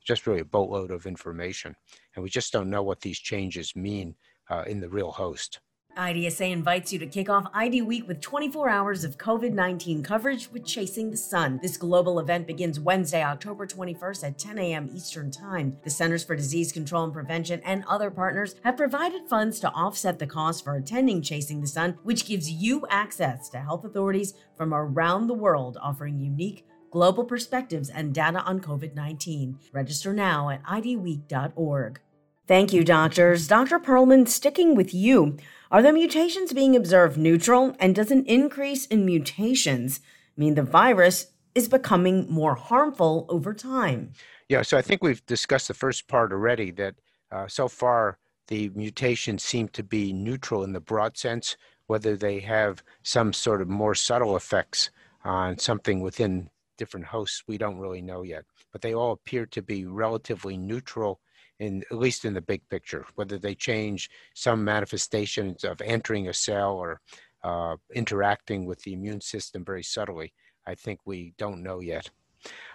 just 0.04 0.26
really 0.26 0.40
a 0.40 0.44
boatload 0.44 0.90
of 0.90 1.06
information 1.06 1.74
and 2.14 2.22
we 2.22 2.30
just 2.30 2.52
don't 2.52 2.70
know 2.70 2.82
what 2.82 3.00
these 3.00 3.18
changes 3.18 3.76
mean 3.76 4.14
uh, 4.48 4.64
in 4.66 4.80
the 4.80 4.88
real 4.88 5.10
host. 5.10 5.60
IDSA 5.98 6.52
invites 6.52 6.92
you 6.92 6.98
to 7.00 7.08
kick 7.08 7.28
off 7.28 7.50
ID 7.52 7.82
Week 7.82 8.06
with 8.06 8.20
24 8.20 8.68
hours 8.68 9.02
of 9.02 9.18
COVID 9.18 9.52
19 9.52 10.04
coverage 10.04 10.48
with 10.52 10.64
Chasing 10.64 11.10
the 11.10 11.16
Sun. 11.16 11.58
This 11.60 11.76
global 11.76 12.20
event 12.20 12.46
begins 12.46 12.78
Wednesday, 12.78 13.24
October 13.24 13.66
21st 13.66 14.24
at 14.28 14.38
10 14.38 14.58
a.m. 14.58 14.88
Eastern 14.94 15.32
Time. 15.32 15.76
The 15.82 15.90
Centers 15.90 16.22
for 16.22 16.36
Disease 16.36 16.70
Control 16.70 17.02
and 17.02 17.12
Prevention 17.12 17.60
and 17.64 17.82
other 17.88 18.12
partners 18.12 18.54
have 18.62 18.76
provided 18.76 19.28
funds 19.28 19.58
to 19.58 19.72
offset 19.72 20.20
the 20.20 20.26
cost 20.26 20.62
for 20.62 20.76
attending 20.76 21.20
Chasing 21.20 21.60
the 21.60 21.66
Sun, 21.66 21.98
which 22.04 22.26
gives 22.26 22.48
you 22.48 22.86
access 22.90 23.48
to 23.48 23.58
health 23.58 23.84
authorities 23.84 24.34
from 24.56 24.72
around 24.72 25.26
the 25.26 25.34
world 25.34 25.78
offering 25.82 26.20
unique 26.20 26.64
global 26.92 27.24
perspectives 27.24 27.90
and 27.90 28.14
data 28.14 28.38
on 28.42 28.60
COVID 28.60 28.94
19. 28.94 29.58
Register 29.72 30.12
now 30.12 30.48
at 30.48 30.62
idweek.org. 30.62 32.00
Thank 32.46 32.72
you, 32.72 32.82
doctors. 32.82 33.46
Dr. 33.46 33.78
Perlman, 33.78 34.26
sticking 34.26 34.74
with 34.74 34.94
you, 34.94 35.36
are 35.70 35.82
the 35.82 35.92
mutations 35.92 36.52
being 36.52 36.74
observed 36.74 37.18
neutral? 37.18 37.76
And 37.78 37.94
does 37.94 38.10
an 38.10 38.24
increase 38.24 38.86
in 38.86 39.04
mutations 39.04 40.00
mean 40.36 40.54
the 40.54 40.62
virus 40.62 41.32
is 41.54 41.68
becoming 41.68 42.26
more 42.30 42.54
harmful 42.54 43.26
over 43.28 43.52
time? 43.52 44.12
Yeah, 44.48 44.62
so 44.62 44.78
I 44.78 44.82
think 44.82 45.02
we've 45.02 45.24
discussed 45.26 45.68
the 45.68 45.74
first 45.74 46.08
part 46.08 46.32
already 46.32 46.70
that 46.72 46.94
uh, 47.30 47.48
so 47.48 47.68
far 47.68 48.18
the 48.46 48.70
mutations 48.70 49.42
seem 49.42 49.68
to 49.68 49.82
be 49.82 50.12
neutral 50.12 50.64
in 50.64 50.72
the 50.72 50.80
broad 50.80 51.18
sense, 51.18 51.56
whether 51.86 52.16
they 52.16 52.40
have 52.40 52.82
some 53.02 53.32
sort 53.32 53.60
of 53.60 53.68
more 53.68 53.94
subtle 53.94 54.36
effects 54.36 54.90
on 55.24 55.58
something 55.58 56.00
within 56.00 56.48
different 56.78 57.06
hosts, 57.06 57.42
we 57.46 57.58
don't 57.58 57.78
really 57.78 58.00
know 58.00 58.22
yet. 58.22 58.44
But 58.72 58.80
they 58.80 58.94
all 58.94 59.12
appear 59.12 59.44
to 59.46 59.60
be 59.60 59.84
relatively 59.84 60.56
neutral 60.56 61.20
in 61.58 61.82
at 61.90 61.98
least 61.98 62.24
in 62.24 62.34
the 62.34 62.40
big 62.40 62.66
picture, 62.68 63.04
whether 63.16 63.38
they 63.38 63.54
change 63.54 64.10
some 64.34 64.64
manifestations 64.64 65.64
of 65.64 65.80
entering 65.80 66.28
a 66.28 66.34
cell 66.34 66.74
or 66.74 67.00
uh, 67.44 67.76
interacting 67.94 68.64
with 68.66 68.80
the 68.82 68.92
immune 68.92 69.20
system 69.20 69.64
very 69.64 69.82
subtly, 69.82 70.32
I 70.66 70.74
think 70.74 71.00
we 71.04 71.34
don't 71.38 71.62
know 71.62 71.80
yet. 71.80 72.10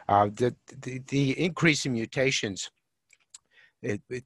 Uh, 0.10 0.26
the, 0.26 0.56
the, 0.82 1.00
the 1.08 1.40
increase 1.40 1.86
in 1.86 1.94
mutations, 1.94 2.72
it, 3.82 4.02
it 4.10 4.26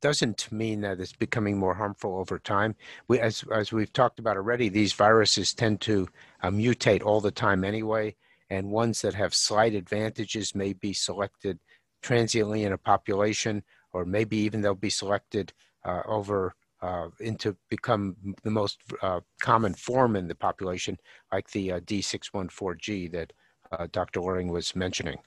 doesn't 0.00 0.50
mean 0.50 0.80
that 0.80 1.00
it's 1.00 1.12
becoming 1.12 1.58
more 1.58 1.74
harmful 1.74 2.16
over 2.18 2.38
time. 2.38 2.74
We, 3.06 3.20
as, 3.20 3.44
as 3.52 3.72
we've 3.72 3.92
talked 3.92 4.18
about 4.18 4.36
already, 4.36 4.68
these 4.68 4.92
viruses 4.92 5.54
tend 5.54 5.80
to 5.82 6.08
uh, 6.42 6.50
mutate 6.50 7.04
all 7.04 7.20
the 7.20 7.30
time 7.30 7.64
anyway, 7.64 8.16
and 8.50 8.70
ones 8.70 9.02
that 9.02 9.14
have 9.14 9.34
slight 9.34 9.74
advantages 9.74 10.54
may 10.54 10.72
be 10.72 10.92
selected 10.92 11.58
transiently 12.02 12.64
in 12.64 12.72
a 12.72 12.78
population 12.78 13.62
or 13.94 14.04
maybe 14.04 14.36
even 14.36 14.60
they'll 14.60 14.74
be 14.74 14.90
selected 14.90 15.52
uh, 15.84 16.02
over 16.06 16.54
uh, 16.82 17.08
into 17.20 17.56
become 17.70 18.14
the 18.42 18.50
most 18.50 18.78
uh, 19.00 19.20
common 19.40 19.72
form 19.72 20.16
in 20.16 20.28
the 20.28 20.34
population, 20.34 20.98
like 21.32 21.48
the 21.50 21.72
uh, 21.72 21.80
D614G 21.80 23.10
that 23.12 23.32
uh, 23.72 23.86
Dr. 23.90 24.20
Loring 24.20 24.48
was 24.48 24.76
mentioning. 24.76 25.18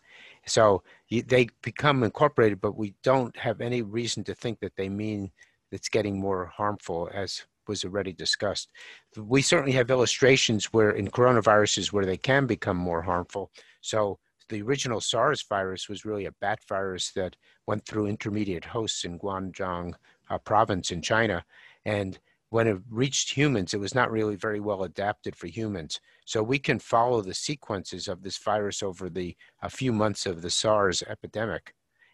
So 0.46 0.84
they 1.10 1.48
become 1.64 2.04
incorporated, 2.04 2.62
but 2.62 2.78
we 2.78 2.94
don't 3.04 3.36
have 3.38 3.60
any 3.60 3.82
reason 3.82 4.24
to 4.26 4.36
think 4.36 4.60
that 4.60 4.76
they 4.76 4.88
mean 4.88 5.32
it's 5.72 5.90
getting 5.90 6.20
more 6.20 6.46
harmful, 6.46 7.10
as 7.14 7.44
was 7.68 7.84
already 7.84 8.14
discussed. 8.14 8.70
We 9.18 9.42
certainly 9.42 9.74
have 9.74 9.90
illustrations 9.90 10.66
where 10.66 10.92
in 10.92 11.10
coronaviruses 11.10 11.92
where 11.92 12.06
they 12.06 12.18
can 12.18 12.46
become 12.46 12.78
more 12.78 13.02
harmful. 13.02 13.52
So 13.82 14.20
the 14.50 14.62
original 14.62 15.02
SARS 15.02 15.42
virus 15.44 15.90
was 15.90 16.06
really 16.06 16.26
a 16.26 16.32
bat 16.32 16.60
virus 16.68 17.12
that 17.12 17.36
went 17.66 17.86
through 17.86 18.08
intermediate 18.08 18.66
hosts 18.66 19.04
in 19.04 19.20
Guangdong 19.20 19.94
uh, 20.30 20.38
province 20.38 20.92
in 20.92 21.02
China. 21.02 21.44
And 21.86 22.20
when 22.50 22.68
it 22.68 22.78
reached 22.90 23.32
humans, 23.32 23.74
it 23.74 23.80
was 23.80 23.94
not 23.94 24.12
really 24.12 24.36
very 24.36 24.60
well 24.60 24.84
adapted 24.84 25.36
for 25.36 25.48
humans. 25.48 26.00
So 26.26 26.42
we 26.42 26.60
can 26.60 26.80
follow 26.80 27.22
the 27.22 27.34
sequences 27.34 28.08
of 28.08 28.24
this 28.24 28.38
virus 28.38 28.82
over 28.82 29.10
the 29.10 29.36
a 29.62 29.70
few 29.70 29.92
months 29.92 30.26
of 30.26 30.42
the 30.42 30.50
SARS 30.50 31.04
epidemic. 31.04 31.74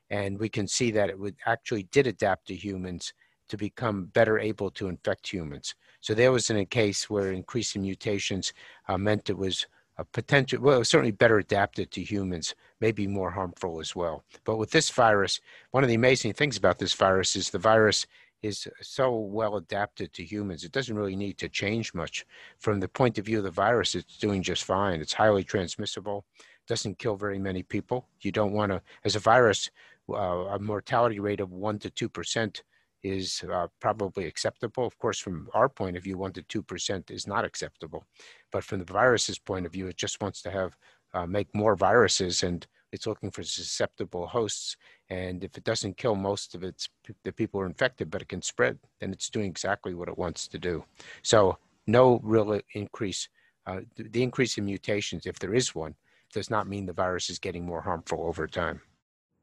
And 0.10 0.40
we 0.40 0.50
can 0.50 0.68
see 0.68 0.92
that 0.92 1.10
it 1.10 1.20
would 1.20 1.36
actually 1.46 1.84
did 1.84 2.08
adapt 2.08 2.48
to 2.48 2.56
humans 2.56 3.14
to 3.50 3.58
become 3.58 4.06
better 4.06 4.40
able 4.40 4.72
to 4.72 4.88
infect 4.88 5.32
humans. 5.32 5.76
So 6.02 6.14
there 6.14 6.32
was 6.32 6.50
in 6.50 6.58
a 6.58 6.66
case 6.66 7.10
where 7.10 7.32
increasing 7.32 7.84
mutations 7.84 8.54
uh, 8.88 8.98
meant 8.98 9.30
it 9.30 9.38
was 9.38 9.68
a 9.98 10.06
potential, 10.06 10.62
well, 10.62 10.84
certainly 10.84 11.12
better 11.12 11.38
adapted 11.38 11.92
to 11.92 12.02
humans, 12.02 12.56
maybe 12.82 13.08
more 13.08 13.32
harmful 13.32 13.80
as 13.80 13.96
well. 13.96 14.24
But 14.44 14.58
with 14.58 14.72
this 14.72 14.90
virus, 14.90 15.40
one 15.72 15.84
of 15.84 15.90
the 15.90 15.96
amazing 15.96 16.34
things 16.34 16.58
about 16.58 16.80
this 16.80 16.94
virus 16.94 17.36
is 17.36 17.50
the 17.50 17.60
virus 17.60 18.08
is 18.42 18.68
so 18.82 19.16
well 19.16 19.56
adapted 19.56 20.12
to 20.14 20.24
humans. 20.24 20.64
It 20.64 20.74
doesn't 20.74 20.96
really 20.96 21.16
need 21.16 21.38
to 21.38 21.50
change 21.50 21.94
much. 21.94 22.26
From 22.60 22.80
the 22.80 22.90
point 22.90 23.18
of 23.18 23.26
view 23.26 23.38
of 23.38 23.46
the 23.46 23.52
virus, 23.52 23.96
it's 23.96 24.18
doing 24.18 24.44
just 24.44 24.66
fine. 24.66 25.00
It's 25.00 25.14
highly 25.14 25.44
transmissible, 25.44 26.26
doesn't 26.68 27.00
kill 27.00 27.16
very 27.16 27.40
many 27.40 27.64
people. 27.64 28.08
You 28.22 28.32
don't 28.32 28.52
want 28.52 28.72
to, 28.72 28.82
as 29.06 29.16
a 29.16 29.20
virus, 29.20 29.70
uh, 30.10 30.14
a 30.14 30.60
mortality 30.60 31.20
rate 31.20 31.40
of 31.40 31.50
1% 31.50 31.80
to 31.82 32.10
2% 32.10 32.62
is 33.04 33.44
uh, 33.52 33.68
probably 33.80 34.26
acceptable. 34.26 34.86
Of 34.86 34.98
course, 34.98 35.20
from 35.20 35.50
our 35.54 35.70
point 35.70 35.98
of 35.98 36.04
view, 36.04 36.18
1% 36.18 36.48
to 36.48 36.64
2% 36.64 37.12
is 37.12 37.28
not 37.28 37.46
acceptable. 37.46 38.06
But 38.52 38.64
from 38.64 38.80
the 38.80 38.86
virus's 38.86 39.40
point 39.40 39.66
of 39.66 39.74
view, 39.74 39.88
it 39.88 39.98
just 39.98 40.22
wants 40.22 40.42
to 40.44 40.52
have 40.52 40.78
uh, 41.14 41.28
make 41.28 41.54
more 41.54 41.76
viruses 41.76 42.44
and 42.44 42.66
it's 42.92 43.08
looking 43.08 43.32
for 43.32 43.44
susceptible 43.44 44.28
hosts. 44.28 44.78
And 45.10 45.44
if 45.44 45.58
it 45.58 45.64
doesn't 45.64 45.98
kill 45.98 46.16
most 46.16 46.56
of 46.56 46.64
its 46.64 46.90
the 47.24 47.32
people 47.32 47.60
who 47.60 47.64
are 47.64 47.68
infected, 47.68 48.10
but 48.10 48.22
it 48.22 48.30
can 48.30 48.42
spread, 48.42 48.78
then 49.00 49.12
it's 49.12 49.30
doing 49.30 49.48
exactly 49.48 49.94
what 49.94 50.08
it 50.08 50.18
wants 50.18 50.48
to 50.48 50.60
do. 50.60 50.86
So 51.24 51.58
no 51.88 52.20
real 52.24 52.60
increase. 52.74 53.28
Uh, 53.66 53.82
the 53.96 54.22
increase 54.22 54.58
in 54.58 54.66
mutations, 54.66 55.26
if 55.26 55.40
there 55.40 55.54
is 55.54 55.74
one, 55.74 55.96
does 56.34 56.50
not 56.50 56.68
mean 56.68 56.86
the 56.86 56.94
virus 56.94 57.30
is 57.30 57.40
getting 57.40 57.66
more 57.66 57.82
harmful 57.82 58.24
over 58.26 58.48
time. 58.48 58.82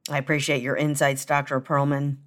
I 0.09 0.19
appreciate 0.19 0.63
your 0.63 0.77
insights, 0.77 1.25
Dr. 1.25 1.61
Perlman. 1.61 2.19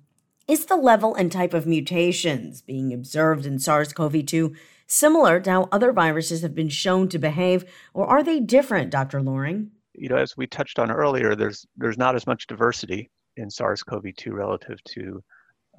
Is 0.46 0.66
the 0.66 0.76
level 0.76 1.16
and 1.16 1.32
type 1.32 1.54
of 1.54 1.66
mutations 1.66 2.62
being 2.62 2.92
observed 2.94 3.46
in 3.46 3.60
SARS 3.60 3.94
CoV 3.94 4.26
2 4.26 4.54
similar 4.88 5.40
to 5.40 5.50
how 5.50 5.70
other 5.72 5.94
viruses 5.94 6.42
have 6.42 6.54
been 6.54 6.68
shown 6.68 7.08
to 7.10 7.18
behave, 7.18 7.64
or 7.94 8.06
are 8.08 8.22
they 8.22 8.42
different, 8.42 8.90
Dr. 8.90 9.22
Loring? 9.22 9.72
You 9.94 10.10
know, 10.10 10.18
as 10.18 10.36
we 10.36 10.46
touched 10.46 10.80
on 10.80 10.92
earlier, 10.92 11.34
there's 11.34 11.66
there's 11.78 11.98
not 11.98 12.16
as 12.16 12.28
much 12.28 12.48
diversity 12.48 13.10
in 13.38 13.50
SARS-CoV-2 13.50 14.34
relative 14.34 14.84
to 14.84 15.24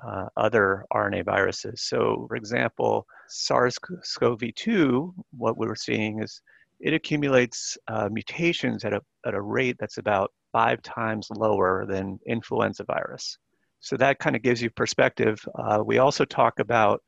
uh, 0.03 0.29
other 0.37 0.87
RNA 0.93 1.27
viruses. 1.27 1.83
So, 1.83 2.25
for 2.29 2.37
example, 2.37 3.07
SARS-CoV-2, 3.29 5.13
what 5.37 5.59
we're 5.59 5.75
seeing 5.75 6.23
is 6.23 6.41
it 6.81 6.95
accumulates 6.95 7.77
uh, 7.87 8.09
mutations 8.11 8.85
at 8.85 8.95
a, 8.95 9.03
at 9.27 9.35
a 9.35 9.43
rate 9.43 9.77
that's 9.79 9.99
about 9.99 10.33
five 10.53 10.81
times 10.81 11.29
lower 11.31 11.85
than 11.87 12.19
influenza 12.27 12.85
virus. 12.85 13.37
So 13.85 13.99
that 13.99 14.19
kind 14.19 14.35
of 14.35 14.41
gives 14.41 14.63
you 14.63 14.71
perspective. 14.71 15.39
Uh, 15.59 15.83
we 15.85 15.99
also 15.99 16.25
talk 16.25 16.59
about 16.59 17.03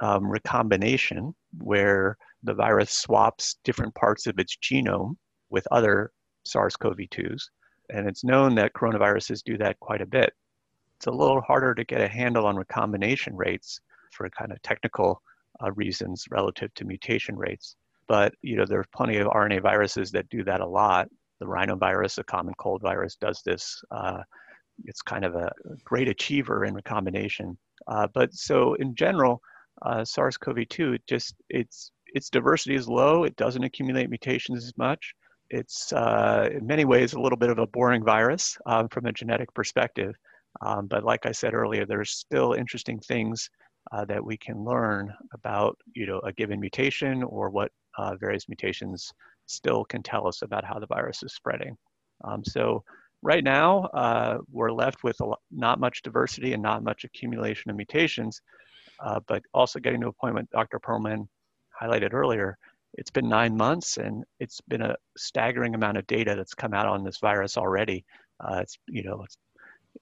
um, 0.00 0.30
recombination, 0.30 1.34
where 1.62 2.18
the 2.42 2.52
virus 2.52 2.90
swaps 2.90 3.56
different 3.64 3.94
parts 3.94 4.26
of 4.26 4.38
its 4.38 4.54
genome 4.62 5.16
with 5.48 5.66
other 5.70 6.12
SARS-CoV-2s. 6.44 7.44
And 7.88 8.06
it's 8.06 8.22
known 8.22 8.54
that 8.56 8.74
coronaviruses 8.74 9.42
do 9.42 9.56
that 9.56 9.80
quite 9.80 10.02
a 10.02 10.06
bit. 10.06 10.34
It's 10.96 11.06
a 11.06 11.10
little 11.10 11.40
harder 11.40 11.74
to 11.74 11.84
get 11.84 12.02
a 12.02 12.08
handle 12.08 12.46
on 12.46 12.56
recombination 12.56 13.34
rates 13.34 13.80
for 14.12 14.28
kind 14.28 14.52
of 14.52 14.60
technical 14.60 15.22
uh, 15.64 15.72
reasons 15.72 16.26
relative 16.30 16.72
to 16.74 16.84
mutation 16.84 17.34
rates. 17.34 17.76
But 18.08 18.34
you 18.42 18.56
know, 18.56 18.66
there 18.66 18.80
are 18.80 18.86
plenty 18.94 19.16
of 19.16 19.28
RNA 19.28 19.62
viruses 19.62 20.10
that 20.10 20.28
do 20.28 20.44
that 20.44 20.60
a 20.60 20.66
lot. 20.66 21.08
The 21.40 21.46
rhinovirus, 21.46 22.18
a 22.18 22.24
common 22.24 22.52
cold 22.58 22.82
virus, 22.82 23.16
does 23.16 23.40
this. 23.42 23.82
Uh, 23.90 24.20
it's 24.84 25.02
kind 25.02 25.24
of 25.24 25.34
a 25.34 25.52
great 25.84 26.08
achiever 26.08 26.64
in 26.64 26.74
recombination. 26.74 27.56
Uh, 27.86 28.06
but 28.14 28.32
so 28.34 28.74
in 28.74 28.94
general, 28.94 29.40
uh, 29.82 30.04
SARS-CoV-2 30.04 30.98
just 31.06 31.34
its 31.50 31.90
its 32.14 32.30
diversity 32.30 32.76
is 32.76 32.88
low. 32.88 33.24
It 33.24 33.34
doesn't 33.36 33.64
accumulate 33.64 34.08
mutations 34.08 34.64
as 34.64 34.72
much. 34.76 35.14
It's 35.50 35.92
uh, 35.92 36.48
in 36.52 36.64
many 36.66 36.84
ways 36.84 37.12
a 37.12 37.20
little 37.20 37.36
bit 37.36 37.50
of 37.50 37.58
a 37.58 37.66
boring 37.66 38.04
virus 38.04 38.56
um, 38.66 38.88
from 38.88 39.06
a 39.06 39.12
genetic 39.12 39.52
perspective. 39.52 40.14
Um, 40.62 40.86
but 40.86 41.02
like 41.02 41.26
I 41.26 41.32
said 41.32 41.54
earlier, 41.54 41.84
there's 41.84 42.12
still 42.12 42.52
interesting 42.52 43.00
things 43.00 43.50
uh, 43.92 44.04
that 44.06 44.24
we 44.24 44.36
can 44.36 44.64
learn 44.64 45.12
about, 45.32 45.76
you 45.94 46.06
know, 46.06 46.20
a 46.20 46.32
given 46.32 46.60
mutation 46.60 47.22
or 47.24 47.50
what 47.50 47.72
uh, 47.98 48.14
various 48.14 48.48
mutations 48.48 49.12
still 49.46 49.84
can 49.84 50.02
tell 50.02 50.26
us 50.26 50.42
about 50.42 50.64
how 50.64 50.78
the 50.78 50.86
virus 50.86 51.22
is 51.22 51.34
spreading. 51.34 51.76
Um, 52.22 52.44
so 52.44 52.84
right 53.24 53.42
now, 53.42 53.84
uh, 53.94 54.38
we're 54.52 54.70
left 54.70 55.02
with 55.02 55.18
lot, 55.20 55.40
not 55.50 55.80
much 55.80 56.02
diversity 56.02 56.52
and 56.52 56.62
not 56.62 56.84
much 56.84 57.04
accumulation 57.04 57.70
of 57.70 57.76
mutations, 57.76 58.40
uh, 59.00 59.18
but 59.26 59.42
also 59.52 59.80
getting 59.80 60.00
to 60.02 60.08
a 60.08 60.12
point 60.12 60.34
what 60.34 60.50
Dr. 60.50 60.78
Perlman 60.78 61.26
highlighted 61.80 62.12
earlier, 62.12 62.56
it's 62.96 63.10
been 63.10 63.28
nine 63.28 63.56
months 63.56 63.96
and 63.96 64.22
it's 64.38 64.60
been 64.68 64.82
a 64.82 64.94
staggering 65.16 65.74
amount 65.74 65.96
of 65.96 66.06
data 66.06 66.34
that's 66.36 66.54
come 66.54 66.74
out 66.74 66.86
on 66.86 67.02
this 67.02 67.18
virus 67.18 67.56
already. 67.56 68.04
Uh, 68.40 68.60
it's, 68.60 68.78
you 68.86 69.02
know, 69.02 69.22
it's 69.24 69.36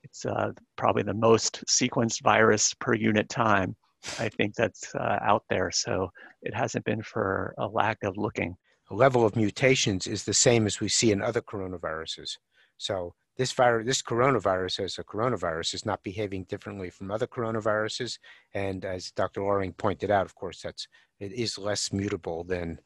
it's 0.05 0.25
uh, 0.25 0.53
probably 0.77 1.03
the 1.03 1.15
most 1.15 1.63
sequenced 1.67 2.23
virus 2.23 2.75
per 2.75 2.95
unit 2.95 3.29
time. 3.29 3.77
I 4.19 4.31
think 4.31 4.55
that's 4.55 4.95
uh, 4.95 5.19
out 5.23 5.45
there. 5.49 5.71
So 5.71 6.11
it 6.41 6.55
hasn't 6.55 6.85
been 6.87 7.03
for 7.03 7.55
a 7.59 7.67
lack 7.67 8.03
of 8.03 8.17
looking. 8.17 8.57
The 8.89 8.97
level 8.97 9.25
of 9.25 9.37
mutations 9.37 10.07
is 10.07 10.25
the 10.25 10.35
same 10.35 10.67
as 10.67 10.81
we 10.81 10.89
see 10.89 11.13
in 11.13 11.23
other 11.23 11.43
coronaviruses. 11.43 12.39
So 12.83 13.15
this 13.37 13.53
virus, 13.53 13.87
this 13.87 14.03
coronavirus 14.03 14.85
as 14.85 14.99
a 14.99 15.05
coronavirus 15.05 15.75
is 15.75 15.87
not 15.87 16.03
behaving 16.03 16.45
differently 16.45 16.91
from 16.91 17.11
other 17.11 17.27
coronaviruses. 17.27 18.19
And 18.55 18.85
as 18.85 19.11
Dr. 19.11 19.43
Loring 19.43 19.73
pointed 19.73 20.11
out, 20.11 20.27
of 20.27 20.35
course, 20.35 20.63
that's 20.63 20.89
it 21.21 21.33
is 21.33 21.59
less 21.59 21.93
mutable 21.93 22.45
than 22.45 22.79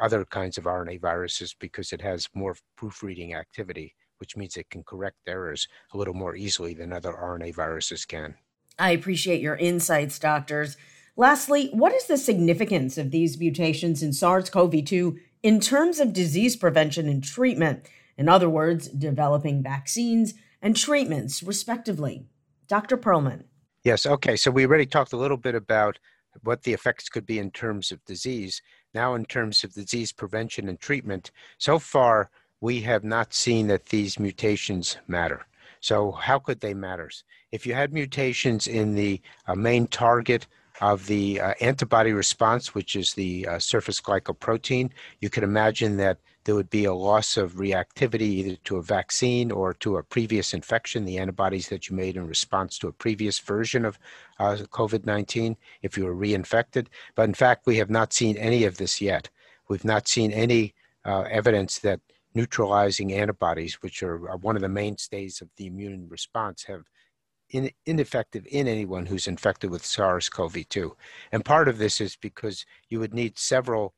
other 0.00 0.24
kinds 0.24 0.58
of 0.58 0.64
RNA 0.64 1.00
viruses 1.00 1.54
because 1.58 1.92
it 1.92 2.02
has 2.02 2.28
more 2.34 2.56
proofreading 2.76 3.34
activity 3.34 3.94
which 4.22 4.36
means 4.36 4.56
it 4.56 4.70
can 4.70 4.84
correct 4.84 5.16
errors 5.26 5.66
a 5.92 5.98
little 5.98 6.14
more 6.14 6.36
easily 6.36 6.74
than 6.74 6.92
other 6.92 7.12
RNA 7.12 7.56
viruses 7.56 8.04
can. 8.04 8.36
I 8.78 8.92
appreciate 8.92 9.40
your 9.40 9.56
insights, 9.56 10.16
doctors. 10.20 10.76
Lastly, 11.16 11.70
what 11.72 11.92
is 11.92 12.06
the 12.06 12.16
significance 12.16 12.96
of 12.96 13.10
these 13.10 13.36
mutations 13.36 14.00
in 14.00 14.12
SARS 14.12 14.48
CoV 14.48 14.84
2 14.84 15.18
in 15.42 15.58
terms 15.58 15.98
of 15.98 16.12
disease 16.12 16.54
prevention 16.54 17.08
and 17.08 17.24
treatment? 17.24 17.88
In 18.16 18.28
other 18.28 18.48
words, 18.48 18.88
developing 18.88 19.62
vaccines 19.62 20.34
and 20.60 20.76
treatments, 20.76 21.42
respectively. 21.42 22.26
Dr. 22.68 22.96
Perlman. 22.96 23.44
Yes, 23.84 24.06
okay. 24.06 24.36
So 24.36 24.50
we 24.50 24.64
already 24.64 24.86
talked 24.86 25.12
a 25.12 25.16
little 25.18 25.36
bit 25.36 25.54
about 25.54 25.98
what 26.44 26.62
the 26.62 26.72
effects 26.72 27.08
could 27.08 27.26
be 27.26 27.38
in 27.38 27.50
terms 27.50 27.90
of 27.90 28.04
disease. 28.04 28.62
Now, 28.94 29.14
in 29.14 29.24
terms 29.24 29.64
of 29.64 29.74
disease 29.74 30.12
prevention 30.12 30.68
and 30.68 30.78
treatment, 30.78 31.30
so 31.58 31.78
far, 31.78 32.30
we 32.60 32.80
have 32.82 33.04
not 33.04 33.34
seen 33.34 33.66
that 33.66 33.86
these 33.86 34.18
mutations 34.18 34.96
matter. 35.08 35.46
So 35.80 36.12
how 36.12 36.38
could 36.38 36.60
they 36.60 36.74
matter? 36.74 37.10
If 37.50 37.66
you 37.66 37.74
had 37.74 37.92
mutations 37.92 38.68
in 38.68 38.94
the 38.94 39.20
uh, 39.46 39.56
main 39.56 39.88
target 39.88 40.46
of 40.80 41.06
the 41.06 41.40
uh, 41.40 41.54
antibody 41.60 42.12
response, 42.12 42.74
which 42.74 42.94
is 42.96 43.12
the 43.12 43.46
uh, 43.46 43.58
surface 43.58 44.00
glycoprotein, 44.00 44.90
you 45.20 45.28
could 45.28 45.42
imagine 45.42 45.96
that 45.96 46.18
there 46.44 46.54
would 46.54 46.70
be 46.70 46.84
a 46.84 46.94
loss 46.94 47.36
of 47.36 47.54
reactivity 47.54 48.22
either 48.22 48.56
to 48.64 48.76
a 48.76 48.82
vaccine 48.82 49.50
or 49.50 49.72
to 49.74 49.96
a 49.96 50.02
previous 50.02 50.52
infection, 50.52 51.04
the 51.04 51.18
antibodies 51.18 51.68
that 51.68 51.88
you 51.88 51.96
made 51.96 52.16
in 52.16 52.26
response 52.26 52.78
to 52.78 52.88
a 52.88 52.92
previous 52.92 53.38
version 53.38 53.84
of 53.84 53.98
uh, 54.38 54.56
COVID 54.70 55.06
19 55.06 55.56
if 55.82 55.96
you 55.96 56.04
were 56.04 56.16
reinfected. 56.16 56.88
But 57.14 57.28
in 57.28 57.34
fact, 57.34 57.66
we 57.66 57.76
have 57.76 57.90
not 57.90 58.12
seen 58.12 58.36
any 58.36 58.64
of 58.64 58.76
this 58.76 59.00
yet. 59.00 59.30
We've 59.68 59.84
not 59.84 60.08
seen 60.08 60.32
any 60.32 60.74
uh, 61.04 61.22
evidence 61.22 61.78
that 61.80 62.00
neutralizing 62.34 63.12
antibodies, 63.12 63.82
which 63.82 64.02
are, 64.02 64.28
are 64.28 64.36
one 64.38 64.56
of 64.56 64.62
the 64.62 64.68
mainstays 64.68 65.40
of 65.40 65.48
the 65.56 65.66
immune 65.66 66.08
response, 66.08 66.64
have 66.64 66.84
in, 67.50 67.70
ineffective 67.86 68.46
in 68.50 68.66
anyone 68.66 69.06
who's 69.06 69.28
infected 69.28 69.70
with 69.70 69.84
SARS-CoV-2. 69.84 70.92
And 71.30 71.44
part 71.44 71.68
of 71.68 71.78
this 71.78 72.00
is 72.00 72.16
because 72.16 72.64
you 72.88 72.98
would 72.98 73.14
need 73.14 73.38
several 73.38 73.94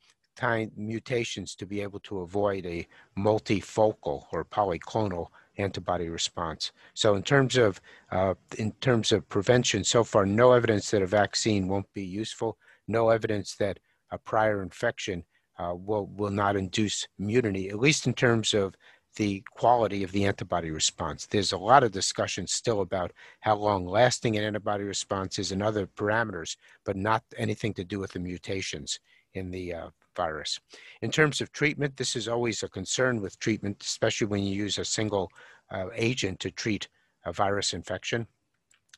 mutations 0.76 1.54
to 1.56 1.66
be 1.66 1.80
able 1.80 2.00
to 2.00 2.20
avoid 2.20 2.66
a 2.66 2.86
multifocal 3.16 4.24
or 4.32 4.44
polyclonal 4.44 5.28
antibody 5.58 6.08
response. 6.08 6.72
So 6.94 7.14
in 7.14 7.22
terms 7.22 7.56
of 7.56 7.80
uh, 8.10 8.34
in 8.58 8.72
terms 8.80 9.12
of 9.12 9.28
prevention, 9.28 9.84
so 9.84 10.04
far 10.04 10.26
no 10.26 10.52
evidence 10.52 10.90
that 10.90 11.02
a 11.02 11.06
vaccine 11.06 11.68
won't 11.68 11.92
be 11.92 12.04
useful, 12.04 12.58
no 12.88 13.10
evidence 13.10 13.54
that 13.56 13.78
a 14.10 14.18
prior 14.18 14.62
infection 14.62 15.24
uh, 15.58 15.74
will, 15.74 16.06
will 16.06 16.30
not 16.30 16.56
induce 16.56 17.06
immunity, 17.18 17.68
at 17.68 17.78
least 17.78 18.06
in 18.06 18.14
terms 18.14 18.54
of 18.54 18.74
the 19.16 19.44
quality 19.52 20.02
of 20.02 20.10
the 20.10 20.24
antibody 20.24 20.72
response. 20.72 21.26
There's 21.26 21.52
a 21.52 21.58
lot 21.58 21.84
of 21.84 21.92
discussion 21.92 22.48
still 22.48 22.80
about 22.80 23.12
how 23.40 23.54
long 23.54 23.86
lasting 23.86 24.36
an 24.36 24.42
antibody 24.42 24.82
response 24.82 25.38
is 25.38 25.52
and 25.52 25.62
other 25.62 25.86
parameters, 25.86 26.56
but 26.84 26.96
not 26.96 27.22
anything 27.36 27.74
to 27.74 27.84
do 27.84 28.00
with 28.00 28.12
the 28.12 28.18
mutations 28.18 28.98
in 29.34 29.52
the 29.52 29.74
uh, 29.74 29.88
virus. 30.14 30.58
In 31.02 31.10
terms 31.10 31.40
of 31.40 31.52
treatment, 31.52 31.96
this 31.96 32.16
is 32.16 32.28
always 32.28 32.62
a 32.62 32.68
concern 32.68 33.20
with 33.20 33.38
treatment, 33.38 33.82
especially 33.82 34.26
when 34.26 34.42
you 34.42 34.54
use 34.54 34.78
a 34.78 34.84
single 34.84 35.30
uh, 35.70 35.86
agent 35.94 36.40
to 36.40 36.50
treat 36.50 36.88
a 37.24 37.32
virus 37.32 37.72
infection. 37.72 38.26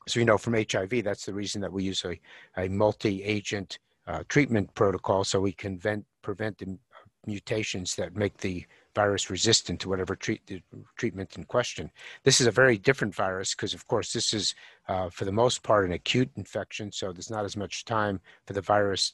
So, 0.07 0.19
you 0.19 0.25
know, 0.25 0.37
from 0.37 0.53
HIV, 0.53 1.03
that's 1.03 1.25
the 1.25 1.33
reason 1.33 1.61
that 1.61 1.71
we 1.71 1.83
use 1.83 2.05
a, 2.05 2.19
a 2.61 2.69
multi 2.69 3.23
agent 3.23 3.79
uh, 4.07 4.23
treatment 4.29 4.73
protocol 4.73 5.23
so 5.23 5.41
we 5.41 5.51
can 5.51 5.77
vent, 5.77 6.05
prevent 6.21 6.57
the 6.57 6.77
mutations 7.25 7.95
that 7.95 8.15
make 8.15 8.37
the 8.37 8.65
virus 8.95 9.29
resistant 9.29 9.79
to 9.81 9.89
whatever 9.89 10.15
treat, 10.15 10.41
treatment 10.97 11.35
in 11.37 11.43
question. 11.43 11.91
This 12.23 12.41
is 12.41 12.47
a 12.47 12.51
very 12.51 12.77
different 12.77 13.13
virus 13.13 13.53
because, 13.53 13.73
of 13.73 13.85
course, 13.85 14.13
this 14.13 14.33
is, 14.33 14.55
uh, 14.87 15.09
for 15.09 15.25
the 15.25 15.31
most 15.31 15.61
part, 15.61 15.85
an 15.85 15.91
acute 15.91 16.31
infection, 16.35 16.91
so 16.91 17.11
there's 17.11 17.29
not 17.29 17.45
as 17.45 17.57
much 17.57 17.85
time 17.85 18.19
for 18.45 18.53
the 18.53 18.61
virus 18.61 19.13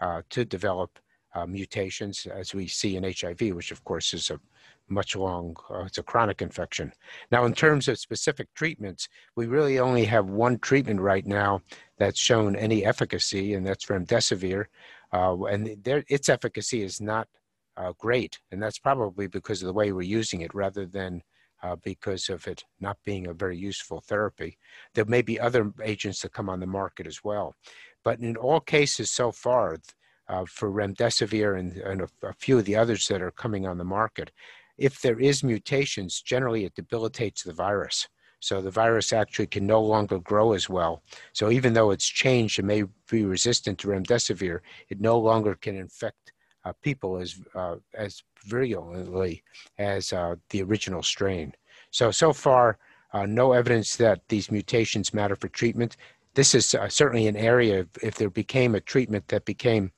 uh, 0.00 0.22
to 0.30 0.44
develop 0.44 0.98
uh, 1.34 1.46
mutations 1.46 2.26
as 2.26 2.54
we 2.54 2.66
see 2.66 2.96
in 2.96 3.04
HIV, 3.04 3.54
which, 3.54 3.70
of 3.70 3.82
course, 3.84 4.14
is 4.14 4.30
a 4.30 4.40
much 4.88 5.16
long, 5.16 5.56
uh, 5.70 5.84
it's 5.84 5.98
a 5.98 6.02
chronic 6.02 6.42
infection. 6.42 6.92
Now, 7.30 7.44
in 7.46 7.54
terms 7.54 7.88
of 7.88 7.98
specific 7.98 8.52
treatments, 8.54 9.08
we 9.34 9.46
really 9.46 9.78
only 9.78 10.04
have 10.04 10.26
one 10.26 10.58
treatment 10.58 11.00
right 11.00 11.26
now 11.26 11.62
that's 11.98 12.18
shown 12.18 12.54
any 12.56 12.84
efficacy, 12.84 13.54
and 13.54 13.66
that's 13.66 13.86
remdesivir. 13.86 14.66
Uh, 15.12 15.44
and 15.44 15.76
there, 15.82 16.04
its 16.08 16.28
efficacy 16.28 16.82
is 16.82 17.00
not 17.00 17.28
uh, 17.76 17.92
great, 17.98 18.38
and 18.52 18.62
that's 18.62 18.78
probably 18.78 19.26
because 19.26 19.62
of 19.62 19.66
the 19.66 19.72
way 19.72 19.92
we're 19.92 20.02
using 20.02 20.42
it 20.42 20.54
rather 20.54 20.86
than 20.86 21.22
uh, 21.62 21.76
because 21.82 22.28
of 22.28 22.46
it 22.46 22.62
not 22.80 22.98
being 23.04 23.26
a 23.26 23.32
very 23.32 23.56
useful 23.56 24.00
therapy. 24.00 24.58
There 24.94 25.06
may 25.06 25.22
be 25.22 25.40
other 25.40 25.72
agents 25.82 26.20
that 26.20 26.34
come 26.34 26.50
on 26.50 26.60
the 26.60 26.66
market 26.66 27.06
as 27.06 27.24
well. 27.24 27.54
But 28.04 28.20
in 28.20 28.36
all 28.36 28.60
cases 28.60 29.10
so 29.10 29.32
far, 29.32 29.78
uh, 30.28 30.44
for 30.46 30.70
remdesivir 30.70 31.58
and, 31.58 31.76
and 31.78 32.02
a, 32.02 32.08
a, 32.22 32.32
few 32.34 32.58
of 32.58 32.64
the 32.64 32.76
others 32.76 33.08
that 33.08 33.22
are 33.22 33.30
coming 33.30 33.66
on 33.66 33.78
the 33.78 33.84
market, 33.84 34.30
if 34.78 35.00
there 35.00 35.20
is 35.20 35.44
mutations, 35.44 36.20
generally 36.22 36.64
it 36.64 36.74
debilitates 36.74 37.42
the 37.42 37.52
virus. 37.52 38.08
So 38.40 38.60
the 38.60 38.70
virus 38.70 39.12
actually 39.12 39.46
can 39.46 39.66
no 39.66 39.80
longer 39.80 40.18
grow 40.18 40.52
as 40.52 40.68
well. 40.68 41.02
So 41.32 41.50
even 41.50 41.72
though 41.72 41.92
it's 41.92 42.06
changed 42.06 42.58
and 42.58 42.68
may 42.68 42.84
be 43.10 43.24
resistant 43.24 43.78
to 43.78 43.88
remdesivir, 43.88 44.60
it 44.90 45.00
no 45.00 45.18
longer 45.18 45.54
can 45.54 45.76
infect 45.76 46.32
uh, 46.64 46.72
people 46.82 47.16
as 47.16 47.40
uh, 47.54 47.76
as 47.94 48.22
virulently 48.44 49.42
as 49.78 50.12
uh, 50.12 50.34
the 50.50 50.62
original 50.62 51.02
strain. 51.02 51.54
So 51.90 52.10
so 52.10 52.32
far, 52.32 52.78
uh, 53.14 53.26
no 53.26 53.52
evidence 53.52 53.96
that 53.96 54.20
these 54.28 54.50
mutations 54.50 55.14
matter 55.14 55.36
for 55.36 55.48
treatment. 55.48 55.96
This 56.34 56.54
is 56.54 56.74
uh, 56.74 56.88
certainly 56.88 57.28
an 57.28 57.36
area, 57.36 57.86
if 58.02 58.16
there 58.16 58.30
became 58.30 58.74
a 58.74 58.80
treatment 58.80 59.28
that 59.28 59.44
became 59.44 59.92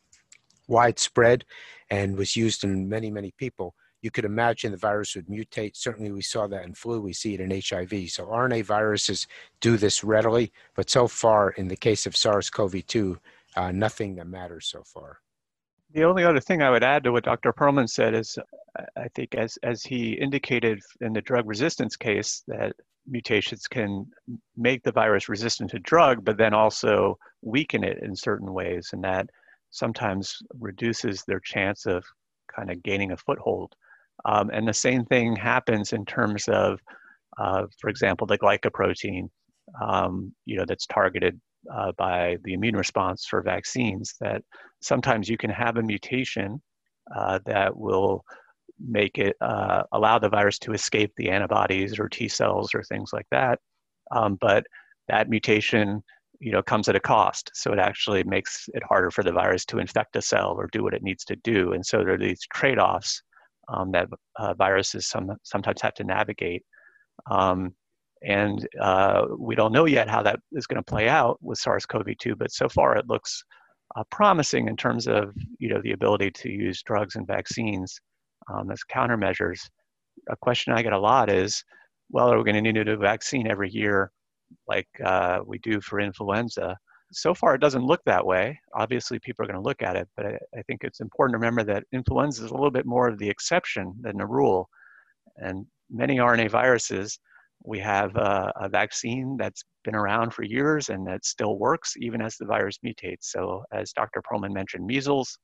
widespread 0.69 1.45
and 1.91 2.17
was 2.17 2.37
used 2.37 2.65
in 2.65 2.89
many, 2.89 3.11
many 3.11 3.33
people, 3.39 3.75
you 4.03 4.11
could 4.11 4.25
imagine 4.25 4.71
the 4.71 4.77
virus 4.77 5.17
would 5.17 5.27
mutate. 5.27 5.77
Certainly, 5.77 6.13
we 6.13 6.23
saw 6.23 6.47
that 6.47 6.65
in 6.65 6.75
flu, 6.75 7.01
we 7.01 7.13
see 7.13 7.35
it 7.35 7.41
in 7.41 7.51
HIV. 7.51 8.11
So, 8.11 8.27
RNA 8.27 8.65
viruses 8.65 9.27
do 9.61 9.77
this 9.77 10.05
readily, 10.05 10.53
but 10.75 10.91
so 10.91 11.09
far, 11.09 11.51
in 11.51 11.69
the 11.69 11.77
case 11.77 12.07
of 12.07 12.17
SARS 12.17 12.51
CoV 12.51 12.87
2, 12.87 13.19
uh, 13.57 13.73
nothing 13.73 14.15
that 14.17 14.27
matters 14.27 14.67
so 14.67 14.83
far. 14.85 15.19
The 15.93 16.05
only 16.05 16.25
other 16.25 16.41
thing 16.41 16.63
I 16.63 16.71
would 16.71 16.85
add 16.85 17.05
to 17.05 17.13
what 17.13 17.25
Dr. 17.25 17.53
Perlman 17.53 17.89
said 17.89 18.15
is 18.15 18.39
I 18.97 19.09
think, 19.15 19.35
as, 19.35 19.59
as 19.63 19.83
he 19.83 20.13
indicated 20.13 20.81
in 21.01 21.13
the 21.13 21.23
drug 21.23 21.47
resistance 21.47 21.97
case, 21.97 22.43
that 22.49 22.75
mutations 23.07 23.67
can 23.67 24.07
make 24.57 24.83
the 24.83 24.93
virus 24.93 25.29
resistant 25.29 25.71
to 25.71 25.79
drug, 25.79 26.25
but 26.25 26.37
then 26.37 26.55
also 26.55 27.19
weaken 27.43 27.85
it 27.85 28.03
in 28.03 28.15
certain 28.15 28.53
ways. 28.53 28.91
And 28.93 29.03
that 29.05 29.31
sometimes 29.77 30.39
reduces 30.59 31.23
their 31.23 31.41
chance 31.41 31.87
of 31.87 32.05
kind 32.55 32.71
of 32.71 32.83
gaining 32.83 33.13
a 33.13 33.17
foothold. 33.17 33.75
Um, 34.25 34.51
and 34.53 34.67
the 34.67 34.73
same 34.73 35.05
thing 35.05 35.37
happens 35.37 35.93
in 35.93 36.05
terms 36.05 36.49
of, 36.49 36.81
uh, 37.39 37.65
for 37.81 37.91
example, 37.91 38.27
the 38.27 38.39
glycoprotein, 38.39 39.29
um, 39.83 40.33
you 40.47 40.57
know, 40.57 40.65
that's 40.67 40.87
targeted 40.87 41.39
uh, 41.73 41.93
by 41.99 42.39
the 42.45 42.55
immune 42.55 42.77
response 42.77 43.27
for 43.27 43.43
vaccines. 43.43 44.15
That 44.21 44.43
sometimes 44.81 45.29
you 45.29 45.37
can 45.37 45.51
have 45.51 45.77
a 45.77 45.83
mutation 45.83 46.63
uh, 47.15 47.39
that 47.45 47.77
will 47.77 48.25
make 48.79 49.19
it 49.19 49.37
uh, 49.41 49.83
allow 49.93 50.19
the 50.19 50.29
virus 50.29 50.59
to 50.61 50.73
escape 50.73 51.13
the 51.17 51.31
antibodies 51.31 51.99
or 51.99 52.09
T 52.09 52.29
cells 52.29 52.75
or 52.75 52.83
things 52.83 53.11
like 53.13 53.27
that. 53.31 53.59
Um, 54.11 54.39
but 54.41 54.65
that 55.09 55.29
mutation 55.29 56.03
you 56.41 56.53
know 56.53 56.63
comes 56.63 56.89
at 56.89 56.97
a 56.97 57.01
cost. 57.01 57.51
So 57.55 57.73
it 57.73 57.79
actually 57.79 58.25
makes 58.25 58.69
it 58.75 58.83
harder 58.83 59.11
for 59.11 59.23
the 59.23 59.33
virus 59.33 59.65
to 59.67 59.79
infect 59.79 60.17
a 60.17 60.23
cell 60.23 60.55
or 60.57 60.69
do 60.73 60.83
what 60.83 60.95
it 60.95 61.03
needs 61.03 61.25
to 61.27 61.37
do. 61.37 61.73
And 61.73 61.85
so 61.85 61.99
there 61.99 62.15
are 62.15 62.19
these 62.19 62.41
trade-offs 62.53 63.23
um, 63.69 63.91
that 63.93 64.09
uh, 64.39 64.55
viruses 64.55 65.07
some, 65.07 65.33
sometimes 65.43 65.83
have 65.83 65.95
to 65.95 66.05
navigate. 66.05 66.63
Um, 67.31 67.75
and 68.23 68.67
uh, 68.81 69.27
we 69.39 69.55
don't 69.55 69.73
know 69.73 69.85
yet 69.85 70.09
how 70.09 70.23
that 70.23 70.41
is 70.53 70.67
going 70.67 70.83
to 70.83 70.91
play 70.91 71.09
out 71.09 71.39
with 71.43 71.59
SARS-CoV-2 71.59 72.39
but 72.39 72.51
so 72.51 72.69
far 72.69 72.97
it 72.97 73.07
looks 73.09 73.45
uh, 73.95 74.05
promising 74.11 74.69
in 74.69 74.77
terms 74.77 75.07
of 75.07 75.35
you 75.59 75.69
know 75.69 75.81
the 75.83 75.93
ability 75.93 76.31
to 76.31 76.51
use 76.51 76.83
drugs 76.83 77.17
and 77.17 77.27
vaccines 77.27 78.01
um, 78.53 78.71
as 78.71 78.81
countermeasures. 78.93 79.61
A 80.31 80.37
question 80.37 80.73
i 80.73 80.83
get 80.83 80.93
a 80.93 80.99
lot 80.99 81.31
is 81.31 81.63
well 82.11 82.33
are 82.33 82.39
we 82.39 82.45
going 82.45 82.55
to 82.55 82.63
need 82.63 82.77
a 82.77 82.85
new 82.85 82.97
vaccine 82.97 83.47
every 83.47 83.71
year 83.71 84.11
like 84.67 84.89
uh, 85.05 85.41
we 85.45 85.59
do 85.59 85.81
for 85.81 86.01
influenza. 86.01 86.77
So 87.13 87.35
far, 87.35 87.55
it 87.55 87.61
doesn't 87.61 87.85
look 87.85 88.01
that 88.05 88.27
way. 88.27 88.59
Obviously, 88.75 89.19
people 89.21 89.45
are 89.45 89.49
going 89.49 89.63
to 89.63 89.69
look 89.69 89.83
at 89.83 89.97
it, 89.97 90.09
but 90.17 90.27
I, 90.27 90.39
I 90.59 90.63
think 90.63 90.83
it's 90.83 91.01
important 91.01 91.35
to 91.35 91.39
remember 91.39 91.63
that 91.65 91.85
influenza 91.93 92.45
is 92.45 92.51
a 92.51 92.55
little 92.55 92.71
bit 92.71 92.87
more 92.87 93.09
of 93.09 93.19
the 93.19 93.29
exception 93.29 93.95
than 94.01 94.19
the 94.19 94.27
rule. 94.27 94.69
And 95.37 95.67
many 95.91 96.17
RNA 96.17 96.51
viruses, 96.51 97.19
we 97.65 97.79
have 97.79 98.15
a, 98.17 98.53
a, 98.57 98.69
vaccine 98.69 99.37
that's 99.39 99.65
been 99.85 99.95
around 99.95 100.35
for 100.35 100.43
years 100.43 100.89
and 100.89 101.07
that 101.07 101.25
still 101.25 101.59
works 101.59 101.95
even 101.99 102.21
as 102.21 102.37
the 102.37 102.45
virus 102.45 102.79
mutates. 102.85 103.25
So, 103.25 103.65
as 103.73 103.93
Dr. 103.93 104.21
Perlman 104.23 104.53
mentioned, 104.53 104.87
measles, 104.87 105.39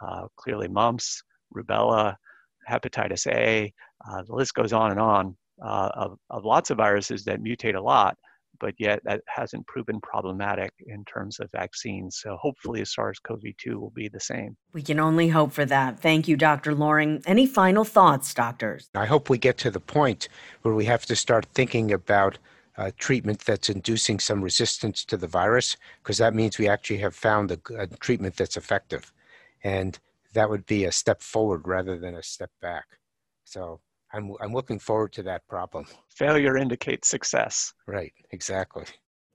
uh, 0.00 0.26
clearly 0.36 0.68
mumps, 0.68 1.22
rubella, 1.54 2.14
hepatitis 2.68 3.26
A, 3.28 3.72
uh, 4.08 4.22
the 4.22 4.34
list 4.34 4.54
goes 4.54 4.72
on 4.72 4.90
and 4.90 5.00
on 5.00 5.36
uh, 5.62 5.90
of, 5.94 6.18
of 6.30 6.44
lots 6.44 6.70
of 6.70 6.76
viruses 6.76 7.24
that 7.24 7.40
mutate 7.40 7.76
a 7.76 7.80
lot 7.80 8.16
but 8.60 8.74
yet 8.78 9.00
that 9.04 9.22
hasn't 9.26 9.66
proven 9.66 10.00
problematic 10.00 10.72
in 10.86 11.04
terms 11.04 11.40
of 11.40 11.50
vaccines. 11.52 12.18
So 12.22 12.36
hopefully 12.36 12.84
SARS 12.84 13.18
CoV 13.20 13.42
2 13.58 13.78
will 13.78 13.90
be 13.90 14.08
the 14.08 14.20
same. 14.20 14.56
We 14.72 14.82
can 14.82 15.00
only 15.00 15.28
hope 15.28 15.52
for 15.52 15.64
that. 15.64 16.00
Thank 16.00 16.28
you, 16.28 16.36
Dr. 16.36 16.74
Loring. 16.74 17.22
Any 17.26 17.46
final 17.46 17.84
thoughts, 17.84 18.32
doctors? 18.34 18.88
I 18.94 19.06
hope 19.06 19.28
we 19.30 19.38
get 19.38 19.58
to 19.58 19.70
the 19.70 19.80
point 19.80 20.28
where 20.62 20.74
we 20.74 20.84
have 20.86 21.06
to 21.06 21.16
start 21.16 21.46
thinking 21.54 21.92
about 21.92 22.38
uh, 22.76 22.90
treatment 22.98 23.40
that's 23.40 23.70
inducing 23.70 24.20
some 24.20 24.42
resistance 24.42 25.04
to 25.06 25.16
the 25.16 25.26
virus, 25.26 25.76
because 26.02 26.18
that 26.18 26.34
means 26.34 26.58
we 26.58 26.68
actually 26.68 26.98
have 26.98 27.14
found 27.14 27.50
a, 27.50 27.58
a 27.78 27.86
treatment 27.86 28.36
that's 28.36 28.56
effective. 28.56 29.12
And 29.64 29.98
that 30.34 30.50
would 30.50 30.66
be 30.66 30.84
a 30.84 30.92
step 30.92 31.22
forward 31.22 31.66
rather 31.66 31.98
than 31.98 32.14
a 32.14 32.22
step 32.22 32.50
back. 32.60 32.84
So 33.44 33.80
I'm, 34.16 34.32
I'm 34.40 34.52
looking 34.52 34.78
forward 34.78 35.12
to 35.14 35.22
that 35.24 35.46
problem. 35.46 35.84
Failure 36.08 36.56
indicates 36.56 37.08
success. 37.08 37.74
Right, 37.86 38.14
exactly. 38.30 38.84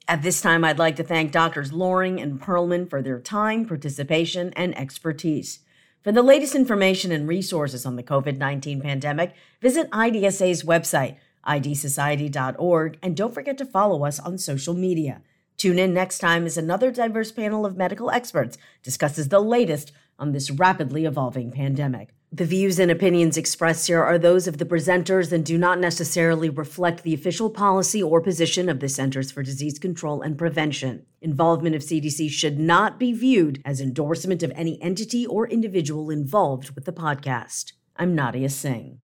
At 0.08 0.24
this 0.24 0.42
time, 0.42 0.64
I'd 0.64 0.80
like 0.80 0.96
to 0.96 1.04
thank 1.04 1.32
Doctors 1.32 1.72
Loring 1.72 2.20
and 2.20 2.42
Perlman 2.42 2.90
for 2.90 3.02
their 3.02 3.20
time, 3.20 3.66
participation, 3.66 4.52
and 4.56 4.76
expertise. 4.78 5.60
For 6.04 6.12
the 6.12 6.24
latest 6.24 6.56
information 6.56 7.12
and 7.12 7.28
resources 7.28 7.86
on 7.86 7.96
the 7.96 8.04
COVID 8.04 8.38
19 8.38 8.82
pandemic, 8.82 9.36
visit 9.62 9.90
IDSA's 9.92 10.64
website, 10.64 11.18
idsociety.org, 11.48 12.98
and 13.04 13.16
don't 13.16 13.34
forget 13.34 13.58
to 13.60 13.66
follow 13.66 14.04
us 14.04 14.20
on 14.20 14.40
social 14.40 14.74
media. 14.74 15.22
Tune 15.58 15.78
in 15.78 15.94
next 15.94 16.18
time 16.18 16.48
as 16.48 16.58
another 16.58 16.90
diverse 16.90 17.32
panel 17.32 17.68
of 17.68 17.78
medical 17.78 18.10
experts 18.10 18.58
discusses 18.82 19.30
the 19.30 19.40
latest 19.40 19.92
on 20.18 20.32
this 20.32 20.50
rapidly 20.50 21.06
evolving 21.06 21.52
pandemic. 21.52 22.16
The 22.34 22.46
views 22.46 22.80
and 22.80 22.90
opinions 22.90 23.36
expressed 23.36 23.88
here 23.88 24.02
are 24.02 24.18
those 24.18 24.48
of 24.48 24.58
the 24.58 24.64
presenters 24.64 25.34
and 25.34 25.46
do 25.46 25.58
not 25.58 25.80
necessarily 25.80 26.50
reflect 26.50 27.04
the 27.04 27.14
official 27.14 27.50
policy 27.50 28.02
or 28.02 28.22
position 28.22 28.70
of 28.70 28.80
the 28.80 28.88
Centers 28.88 29.34
for 29.34 29.44
Disease 29.44 29.78
Control 29.78 30.22
and 30.22 30.38
Prevention. 30.38 31.06
Involvement 31.22 31.76
of 31.76 31.82
CDC 31.82 32.30
should 32.30 32.58
not 32.58 32.98
be 32.98 33.12
viewed 33.12 33.62
as 33.66 33.82
endorsement 33.82 34.44
of 34.44 34.54
any 34.56 34.82
entity 34.82 35.26
or 35.26 35.46
individual 35.46 36.10
involved 36.10 36.74
with 36.74 36.86
the 36.86 36.94
podcast. 36.94 37.74
I'm 37.98 38.16
Nadia 38.16 38.48
Singh. 38.48 39.00